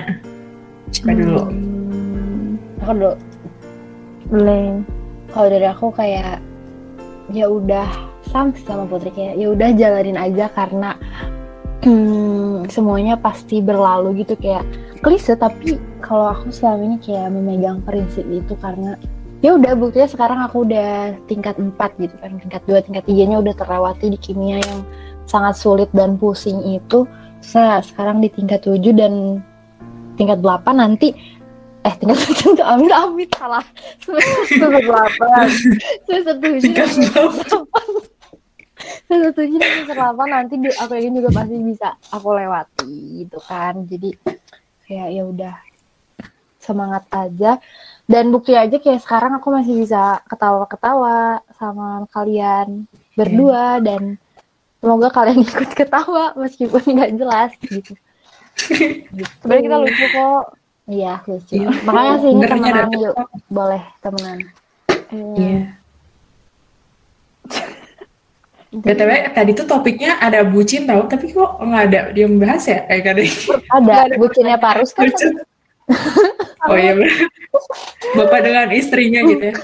Coba 0.92 1.11
dulu. 1.12 1.42
Hmm. 1.48 2.56
aku 2.80 2.92
dulu 2.96 3.12
boleh 4.33 4.81
kalau 5.29 5.47
dari 5.53 5.68
aku 5.68 5.92
kayak 5.92 6.40
ya 7.37 7.53
udah 7.53 7.85
sama 8.33 8.57
sama 8.64 8.88
putri 8.88 9.12
kayak 9.12 9.37
ya 9.37 9.53
udah 9.53 9.68
jalanin 9.77 10.16
aja 10.16 10.49
karena 10.57 10.97
hmm, 11.85 12.68
semuanya 12.73 13.21
pasti 13.21 13.61
berlalu 13.61 14.25
gitu. 14.25 14.35
Kayak 14.40 14.64
klise 15.05 15.37
tapi 15.37 15.77
kalau 16.01 16.33
aku 16.33 16.49
selama 16.49 16.83
ini 16.88 16.97
kayak 17.05 17.29
memegang 17.29 17.85
prinsip 17.85 18.25
itu 18.33 18.57
karena 18.57 18.97
ya 19.45 19.59
udah 19.59 19.77
buktinya 19.77 20.09
sekarang 20.09 20.40
aku 20.40 20.64
udah 20.64 21.12
tingkat 21.29 21.61
4 21.61 21.77
gitu 22.01 22.16
kan. 22.16 22.40
Tingkat 22.40 22.62
2 22.64 22.87
tingkat 22.88 23.05
3 23.05 23.29
nya 23.29 23.37
udah 23.37 23.55
terlewati 23.57 24.07
di 24.09 24.18
kimia 24.18 24.64
yang 24.64 24.81
sangat 25.29 25.61
sulit 25.61 25.92
dan 25.92 26.16
pusing 26.16 26.62
itu. 26.73 27.05
Saya 27.42 27.83
sekarang 27.83 28.23
di 28.23 28.31
tingkat 28.31 28.64
7 28.64 28.81
dan 28.97 29.42
tingkat 30.14 30.38
8 30.40 30.79
nanti 30.79 31.12
eh 31.83 31.95
tingkat 31.99 32.18
7 32.55 32.62
amin 32.62 32.92
amin 32.92 33.29
salah. 33.35 33.64
Semester 33.99 34.71
8 34.71 35.51
semester 36.07 36.35
7 36.38 36.62
Tingkat 36.62 36.88
semester 36.95 37.59
7 39.35 39.59
dan 39.59 39.71
semester 39.83 39.97
8 39.99 40.31
nanti 40.31 40.55
di- 40.59 40.79
aku 40.79 40.92
yakin 40.95 41.14
juga 41.18 41.31
pasti 41.35 41.57
bisa 41.59 41.88
aku 42.09 42.29
lewati 42.33 42.92
gitu 43.23 43.38
kan. 43.42 43.83
Jadi 43.87 44.14
kayak 44.87 45.09
ya 45.11 45.23
udah. 45.27 45.57
Semangat 46.62 47.03
aja. 47.11 47.59
Dan 48.07 48.31
bukti 48.31 48.55
aja 48.55 48.79
kayak 48.79 49.03
sekarang 49.03 49.35
aku 49.38 49.51
masih 49.51 49.75
bisa 49.75 50.23
ketawa-ketawa 50.31 51.42
sama 51.59 52.07
kalian 52.11 52.87
berdua 53.18 53.83
dan 53.83 54.14
semoga 54.79 55.11
kalian 55.11 55.42
ikut 55.47 55.75
ketawa 55.75 56.31
meskipun 56.38 56.79
nggak 56.79 57.12
jelas 57.18 57.51
gitu. 57.59 57.99
sebenarnya 59.42 59.62
kita 59.66 59.77
lucu 59.83 60.05
kok 60.12 60.45
Iya 60.90 61.23
lucu. 61.27 61.55
Iya. 61.62 61.68
Makanya 61.87 62.14
sih 62.18 62.31
ini 62.35 62.45
temenan 62.47 62.88
yuk 62.99 63.14
boleh 63.47 63.83
temenan. 64.03 64.38
Iya. 65.38 65.61
BTW 68.73 69.11
tadi 69.37 69.53
tuh 69.53 69.68
topiknya 69.68 70.16
ada 70.16 70.40
bucin 70.49 70.88
tau, 70.88 71.05
tapi 71.05 71.29
kok 71.29 71.61
nggak 71.61 71.83
ada 71.92 72.01
dia 72.16 72.25
membahas 72.25 72.64
ya 72.64 72.81
kayak 72.88 73.03
kadang. 73.05 73.29
Ada 73.77 74.16
bucinnya 74.16 74.57
Parus 74.57 74.97
kan? 74.97 75.12
Lucu. 75.12 75.29
Oh 76.73 76.77
iya 76.81 76.97
bener. 76.97 77.12
Bapak 78.16 78.40
dengan 78.40 78.73
istrinya 78.73 79.21
gitu 79.29 79.45
ya. 79.45 79.55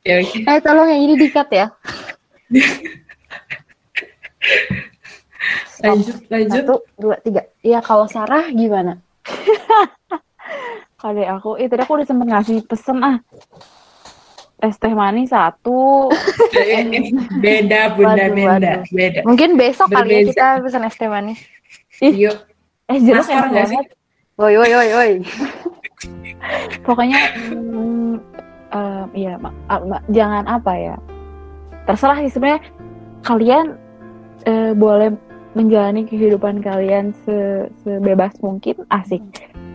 Ya 0.00 0.14
oke. 0.24 0.38
Eh 0.48 0.58
tolong 0.64 0.88
yang 0.88 1.02
ini 1.04 1.14
dikat 1.20 1.48
ya. 1.52 1.66
Lanjut, 5.78 6.16
lanjut. 6.26 6.62
Satu, 6.66 6.76
dua, 6.98 7.14
tiga. 7.22 7.46
Iya 7.62 7.78
kalau 7.78 8.10
Sarah 8.10 8.50
gimana? 8.50 8.98
Dari 10.98 11.24
aku 11.24 11.54
eh 11.54 11.66
tadi 11.66 11.80
aku 11.80 11.92
udah 11.94 12.06
sempet 12.06 12.26
ngasih 12.26 12.58
pesen 12.62 12.98
ah 13.00 13.16
es 14.58 14.74
teh 14.74 14.90
manis 14.90 15.30
satu 15.30 16.10
Beda 17.42 17.94
bunda 17.94 18.26
Waduh, 18.26 18.34
beda, 18.34 18.50
waduh. 18.50 18.78
beda. 18.90 19.20
Mungkin 19.22 19.54
besok 19.54 19.86
kali 19.88 19.94
ya 19.94 20.18
Berbeza. 20.18 20.28
kita 20.28 20.46
pesan 20.60 20.82
es 20.82 20.96
teh 20.96 21.06
manis. 21.06 21.38
Yuk. 22.02 22.36
eh 22.86 22.98
jeruk 22.98 23.22
Nastar 23.22 23.46
enak 23.46 23.52
banget 23.52 23.86
Woi 24.34 24.54
woi 24.54 24.70
woi 24.72 24.88
woi. 24.92 25.12
pokoknya 26.86 27.18
mm, 27.52 28.14
eh, 28.70 29.04
iya 29.14 29.34
ma- 29.36 29.54
ma- 29.68 30.06
jangan 30.08 30.46
apa 30.46 30.72
ya 30.72 30.96
terserah 31.84 32.18
sih 32.18 32.32
sebenarnya 32.32 32.62
kalian 33.22 33.76
eh, 34.42 34.72
boleh 34.72 35.12
menjalani 35.52 36.02
kehidupan 36.02 36.58
kalian 36.58 37.10
se- 37.22 37.66
sebebas 37.82 38.34
mungkin 38.40 38.82
asik 38.88 39.20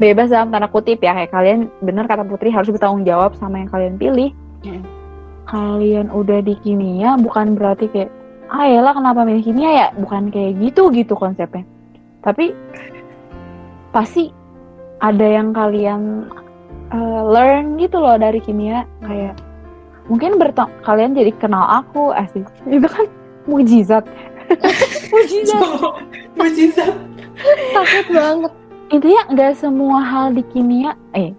bebas 0.02 0.34
dalam 0.34 0.50
tanda 0.50 0.70
kutip 0.70 1.02
ya 1.02 1.14
kayak 1.14 1.32
kalian 1.34 1.60
bener 1.86 2.10
kata 2.10 2.26
Putri 2.26 2.50
harus 2.50 2.70
bertanggung 2.70 3.06
jawab 3.06 3.38
sama 3.38 3.62
yang 3.62 3.70
kalian 3.70 3.96
pilih. 3.98 4.32
Hmm. 4.64 4.80
kalian 5.44 6.08
udah 6.08 6.40
di 6.40 6.56
kimia 6.64 7.20
bukan 7.20 7.60
berarti 7.60 7.92
kayak 7.92 8.08
ah 8.48 8.64
elah 8.64 8.96
kenapa 8.96 9.28
milih 9.28 9.44
kimia 9.44 9.72
ya? 9.76 9.88
Bukan 9.98 10.32
kayak 10.32 10.56
gitu 10.62 10.88
gitu 10.96 11.14
konsepnya. 11.20 11.68
Tapi 12.24 12.56
pasti 13.92 14.32
ada 15.04 15.28
yang 15.28 15.52
kalian 15.52 16.32
uh, 16.96 17.22
learn 17.28 17.76
gitu 17.76 18.00
loh 18.00 18.16
dari 18.16 18.40
kimia. 18.40 18.88
Kayak 19.04 19.36
mungkin 20.08 20.40
bertang 20.40 20.72
kalian 20.88 21.12
jadi 21.12 21.36
kenal 21.42 21.84
aku 21.84 22.16
asik 22.16 22.48
itu 22.70 22.88
kan 22.88 23.06
mujizat. 23.50 24.06
Mujizat. 25.14 25.64
Mujizat. 26.36 26.96
Takut 27.74 28.08
banget. 28.12 28.54
Intinya 28.94 29.22
nggak 29.28 29.54
semua 29.58 30.00
hal 30.00 30.32
di 30.32 30.46
kimia 30.46 30.94
eh 31.12 31.34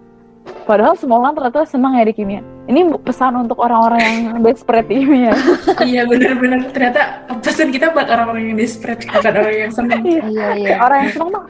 padahal 0.67 0.99
semua 0.99 1.23
orang 1.23 1.33
ternyata 1.33 1.63
senang 1.63 1.95
ya 1.95 2.03
di 2.03 2.13
kimia 2.13 2.41
ini 2.65 2.81
pesan 2.99 3.37
untuk 3.37 3.61
orang-orang 3.61 4.01
yang 4.01 4.41
desperate 4.41 4.89
di 4.89 5.05
kimia 5.05 5.31
Iya 5.89 6.03
benar-benar 6.03 6.67
ternyata 6.73 7.23
pesan 7.39 7.71
kita 7.71 7.93
buat 7.95 8.09
orang-orang 8.09 8.51
yang 8.51 8.57
desperate 8.57 9.05
bukan 9.05 9.33
orang 9.37 9.55
yang 9.55 9.71
senang. 9.71 10.01
Iya. 10.01 10.21
Iya, 10.25 10.47
iya. 10.57 10.75
Orang 10.81 10.97
yang 11.05 11.11
senang 11.13 11.31
mah 11.31 11.45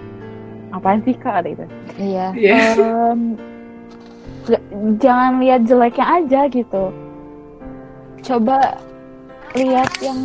apaan 0.76 1.00
sih 1.08 1.16
kak 1.16 1.42
ada 1.42 1.50
itu 1.50 1.66
Iya. 1.98 2.26
J- 4.46 4.66
jangan 5.02 5.42
lihat 5.42 5.62
jeleknya 5.66 6.06
aja 6.06 6.42
gitu 6.52 6.84
coba 8.22 8.78
lihat 9.56 9.90
yang 10.04 10.20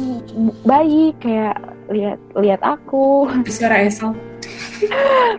baik 0.66 1.14
kayak 1.22 1.56
lihat 1.88 2.18
lihat 2.34 2.60
aku 2.60 3.30
Suara 3.46 3.86
Esal. 3.86 4.12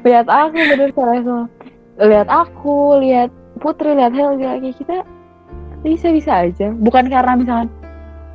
Lihat 0.06 0.28
aku 0.30 0.58
bener 0.58 0.90
salah 0.94 1.48
lihat 2.02 2.28
aku 2.30 2.98
lihat 3.02 3.30
Putri 3.62 3.94
lihat 3.94 4.12
Helga. 4.18 4.58
Kayak 4.58 4.76
kita 4.82 4.98
bisa 5.86 6.08
bisa 6.10 6.32
aja. 6.50 6.74
Bukan 6.74 7.08
karena 7.08 7.38
misalkan 7.38 7.70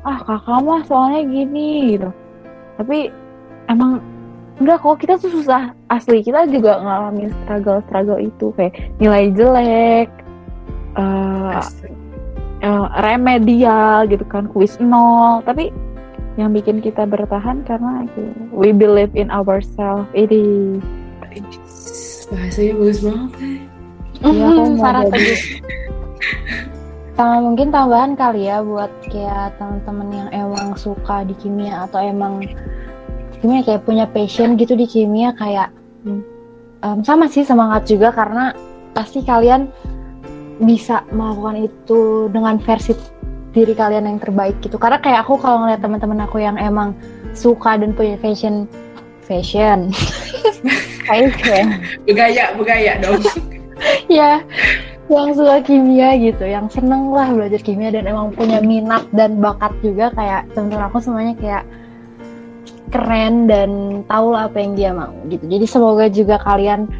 ah 0.07 0.23
kakak 0.23 0.59
mah 0.63 0.81
soalnya 0.87 1.27
gini 1.27 1.99
gitu. 1.99 2.09
Tapi 2.79 3.11
emang 3.67 3.99
enggak 4.63 4.79
kok 4.79 4.97
kita 5.03 5.19
tuh 5.19 5.29
susah. 5.35 5.75
Asli 5.91 6.23
kita 6.23 6.47
juga 6.47 6.79
ngalamin 6.79 7.35
struggle 7.43 7.83
struggle 7.91 8.19
itu. 8.23 8.55
Kayak 8.55 8.73
nilai 9.03 9.35
jelek 9.35 10.09
eh 10.97 11.61
eh, 12.63 12.87
remedial 13.03 14.07
gitu 14.07 14.23
kan 14.31 14.47
kuis 14.55 14.79
nol. 14.79 15.43
Tapi 15.43 15.75
yang 16.39 16.53
bikin 16.55 16.79
kita 16.79 17.03
bertahan 17.03 17.67
karena 17.67 18.07
itu 18.07 18.31
we 18.55 18.71
believe 18.71 19.11
in 19.11 19.27
ourselves. 19.27 20.07
Ini 20.15 20.79
Bahasanya 22.27 22.73
bagus 22.75 22.99
banget. 22.99 23.31
eh. 23.37 23.59
Iya, 24.17 24.45
aku 24.49 24.61
mau 24.65 24.77
Sarah 24.81 25.03
Teguh. 25.07 25.39
Sama 27.13 27.35
mungkin 27.41 27.67
tambahan 27.69 28.13
kali 28.13 28.45
ya 28.45 28.61
buat 28.61 28.89
kayak 29.09 29.57
teman-teman 29.57 30.07
yang 30.13 30.29
emang 30.31 30.77
suka 30.77 31.25
di 31.25 31.33
kimia 31.33 31.89
atau 31.89 31.97
emang 31.97 32.45
kimia 33.37 33.65
kayak 33.65 33.85
punya 33.85 34.05
passion 34.05 34.53
gitu 34.53 34.73
di 34.73 34.85
kimia 34.85 35.33
kayak 35.33 35.73
Hmm. 36.05 36.21
em, 36.79 37.01
sama 37.01 37.25
sih 37.25 37.41
semangat 37.41 37.89
juga 37.89 38.13
karena 38.13 38.53
pasti 38.93 39.25
kalian 39.25 39.65
bisa 40.57 41.01
melakukan 41.09 41.67
itu 41.67 42.29
dengan 42.29 42.61
versi 42.61 42.93
diri 43.51 43.73
kalian 43.73 44.05
yang 44.05 44.19
terbaik 44.21 44.61
gitu 44.61 44.77
karena 44.77 45.01
kayak 45.01 45.25
aku 45.25 45.35
kalau 45.35 45.65
ngeliat 45.65 45.81
teman-teman 45.81 46.21
aku 46.21 46.37
yang 46.37 46.55
emang 46.55 46.93
suka 47.33 47.75
dan 47.75 47.91
punya 47.91 48.13
fashion 48.17 48.69
fashion 49.25 49.89
fashion 51.07 51.65
Begaya, 52.07 52.51
begaya 52.53 52.99
dong. 52.99 53.23
ya 54.11 54.43
yang 55.07 55.31
suka 55.31 55.63
kimia 55.63 56.19
gitu 56.19 56.43
yang 56.43 56.67
seneng 56.67 57.09
lah 57.09 57.31
belajar 57.31 57.57
kimia 57.57 57.87
dan 57.89 58.03
emang 58.03 58.27
punya 58.29 58.59
minat 58.59 59.07
dan 59.09 59.39
bakat 59.39 59.71
juga 59.79 60.11
kayak 60.11 60.51
temen-temen 60.51 60.83
aku 60.83 60.99
semuanya 60.99 61.31
kayak 61.33 61.63
keren 62.87 63.47
dan 63.47 63.69
tahu 64.03 64.31
lah 64.31 64.47
apa 64.47 64.57
yang 64.57 64.73
dia 64.73 64.91
mau 64.91 65.11
gitu 65.27 65.43
jadi 65.43 65.65
semoga 65.65 66.05
juga 66.07 66.35
kalian 66.39 66.91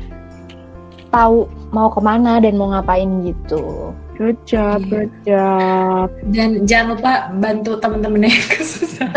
tahu 1.10 1.48
mau 1.70 1.88
ke 1.88 2.00
mana 2.00 2.39
dan 2.39 2.56
mau 2.56 2.70
ngapain 2.70 3.08
gitu 3.24 3.91
good 4.15 4.39
job 4.43 4.80
Iya. 4.80 4.88
good 4.88 5.13
job 5.24 6.08
Dan 6.32 6.50
jangan 6.63 6.88
lupa 6.96 7.13
bantu 7.34 7.72
teman-teman 7.78 8.24
yang 8.24 8.39
kesusahan. 8.56 9.12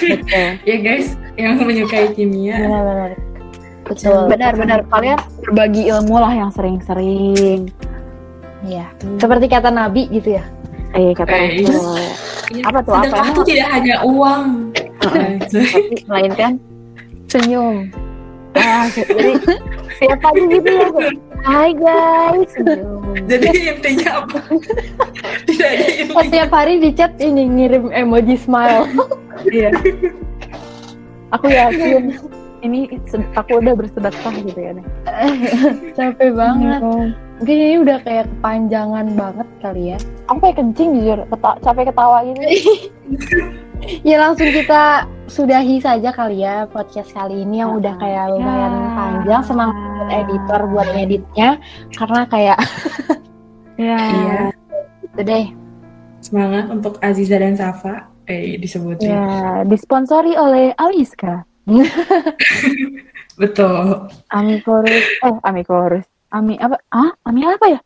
betul 0.00 0.48
ya 0.62 0.76
guys, 0.78 1.08
yang 1.36 1.56
menyukai 1.58 2.12
kimia. 2.12 2.58
benar-benar 2.58 3.12
betul 3.84 4.26
benar-benar 4.26 4.80
kalian 4.88 5.16
berbagi 5.40 5.88
ilmu 5.88 6.16
lah 6.16 6.32
yang 6.32 6.50
sering-sering 6.50 7.68
ya 8.62 8.88
seperti 9.16 9.46
kata 9.46 9.68
Nabi 9.68 10.08
gitu 10.08 10.36
ya 10.36 10.44
eh 10.92 11.12
kata 11.12 11.30
Eh, 11.30 11.62
Rasul. 11.62 11.96
Iya. 12.46 12.62
apa 12.64 12.78
tuh 12.80 12.92
apa 12.92 13.16
itu 13.26 13.42
tidak 13.46 13.68
hanya 13.72 13.96
uang. 14.02 14.46
Tapi 15.00 15.20
melainkan 16.04 16.52
senyum 17.26 17.88
ah, 18.54 18.86
jadi 18.88 19.32
siapa 19.94 20.26
aja 20.28 20.44
gitu 20.46 20.70
ya 20.70 20.88
Hai 21.40 21.76
guys 21.76 22.48
senyum. 22.52 23.04
Jadi 23.26 23.48
intinya 23.68 24.10
apa? 24.18 24.38
tidak 25.44 25.68
ada 25.68 25.84
intinya. 25.90 26.22
setiap 26.22 26.50
hari 26.50 26.74
di 26.78 26.90
chat 26.90 27.12
ini 27.18 27.42
ngirim 27.46 27.90
emoji 27.90 28.34
smile 28.34 28.88
Iya. 29.44 29.70
Aku 31.32 31.46
yakin 31.46 32.16
ini 32.64 32.80
aku 33.32 33.60
udah 33.60 33.74
bersedekah 33.76 34.34
gitu 34.40 34.56
ya 34.58 34.72
nih. 34.72 34.86
capek 35.96 36.30
banget 36.32 36.80
Iya. 36.80 37.06
Mungkin 37.34 37.56
ini 37.58 37.76
udah 37.82 37.98
kayak 38.00 38.24
kepanjangan 38.30 39.06
banget 39.12 39.48
kali 39.58 39.82
ya. 39.90 39.98
Aku 40.26 40.38
kayak 40.38 40.56
kencing 40.56 40.90
jujur, 40.96 41.18
Keta- 41.28 41.58
capek 41.60 41.84
ketawa 41.90 42.18
gitu. 42.24 42.40
Ya 44.00 44.16
langsung 44.16 44.48
kita 44.48 45.04
sudahi 45.28 45.76
saja 45.76 46.08
kali 46.08 46.40
ya 46.40 46.64
podcast 46.64 47.12
kali 47.12 47.44
ini 47.44 47.60
yang 47.60 47.76
udah 47.76 47.92
kayak 48.00 48.32
lumayan 48.32 48.72
Ya. 48.72 48.88
panjang. 48.96 49.42
Semangat 49.44 49.76
buat 49.76 50.08
editor 50.10 50.60
buat 50.72 50.88
ngeditnya 50.88 51.48
karena 51.92 52.20
kayak 52.24 52.58
Iya. 53.76 53.98
Iya. 54.16 54.40
gitu 55.04 55.20
deh. 55.20 55.46
Semangat 56.18 56.64
untuk 56.70 56.96
Aziza 56.98 57.36
dan 57.36 57.52
Safa. 57.54 58.08
Eh, 58.24 58.56
disebutin. 58.56 59.12
Ya, 59.12 59.28
disponsori 59.62 60.32
oleh 60.32 60.72
Aliska. 60.74 61.44
Betul. 63.34 64.06
Amikorus, 64.28 65.04
eh 65.20 65.34
Amikorus. 65.42 66.04
Ami 66.28 66.54
apa? 66.58 66.78
Ah, 66.88 67.10
Ami 67.22 67.42
apa 67.42 67.66
ya? 67.68 67.80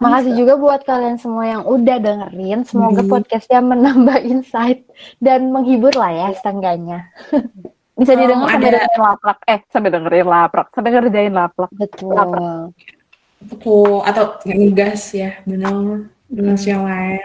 Makasih 0.00 0.32
juga 0.32 0.56
buat 0.56 0.80
kalian 0.80 1.20
semua 1.20 1.44
yang 1.44 1.62
udah 1.62 1.96
dengerin. 1.96 2.64
Semoga 2.64 3.04
Hmm. 3.04 3.10
podcastnya 3.10 3.60
menambah 3.60 4.16
insight 4.24 4.88
dan 5.20 5.52
menghibur 5.52 5.92
lah 5.92 6.08
ya 6.08 6.28
setengahnya. 6.32 7.08
Bisa 8.00 8.16
Oh, 8.16 8.18
didengar 8.18 8.48
sampai 8.48 8.64
ada- 8.64 8.80
dengerin 8.80 9.02
laprak. 9.04 9.38
Eh, 9.44 9.58
sampai 9.68 9.90
dengerin 9.92 10.24
laprak, 10.26 10.66
sampai 10.72 10.90
ngerjain 10.90 11.34
laplak. 11.36 11.70
Betul. 11.76 12.16
Betul. 13.44 13.92
Atau 14.08 14.24
ngegas 14.44 15.02
ya, 15.12 15.36
benar. 15.44 16.08
Dengan 16.32 16.56
yang 16.56 16.82
lain. 16.88 17.20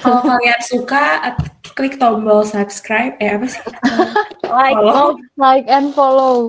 Kalau 0.00 0.20
kalian 0.22 0.60
suka, 0.62 1.02
klik 1.72 1.96
tombol 1.96 2.42
subscribe. 2.42 3.14
Eh, 3.18 3.34
apa 3.34 3.46
sih? 3.46 3.62
Like, 4.48 4.80
Follow. 4.80 5.08
Like 5.36 5.66
and 5.68 5.92
follow. 5.92 6.48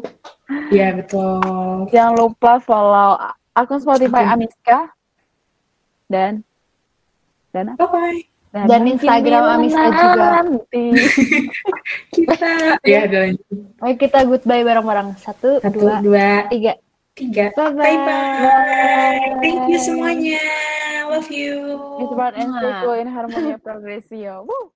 Iya, 0.72 0.96
betul. 0.96 1.44
jangan 1.92 2.16
lupa 2.16 2.58
follow 2.64 3.20
akun 3.54 3.84
Spotify. 3.84 4.24
Amiska 4.24 4.88
dan 6.08 6.42
dan 7.52 7.76
Bye-bye. 7.76 8.24
Dan 8.50 8.66
mungkin 8.82 8.98
Instagram 8.98 9.44
Amiska 9.60 9.88
juga. 9.94 10.28
nanti. 10.42 10.86
Kita, 12.16 12.80
ya, 12.82 13.06
lanjut. 13.06 13.46
Oke 13.78 13.94
kita 14.00 14.26
goodbye 14.26 14.64
bareng-bareng. 14.64 15.20
Satu, 15.20 15.60
Satu, 15.62 15.76
dua, 15.76 16.00
dua, 16.02 16.48
tiga. 16.50 16.74
tiga. 17.14 17.52
Bye-bye. 17.54 17.84
Bye-bye. 17.84 19.44
Thank 19.44 19.70
you 19.70 19.78
semuanya. 19.78 20.40
Love 21.10 21.32
you. 21.32 21.98
It's 22.02 22.14
about 22.14 22.36
and 22.36 22.54
Mwah. 22.54 23.02
in 23.02 23.08
harmony 23.08 23.54
progresio. 23.58 24.46
Woo! 24.46 24.72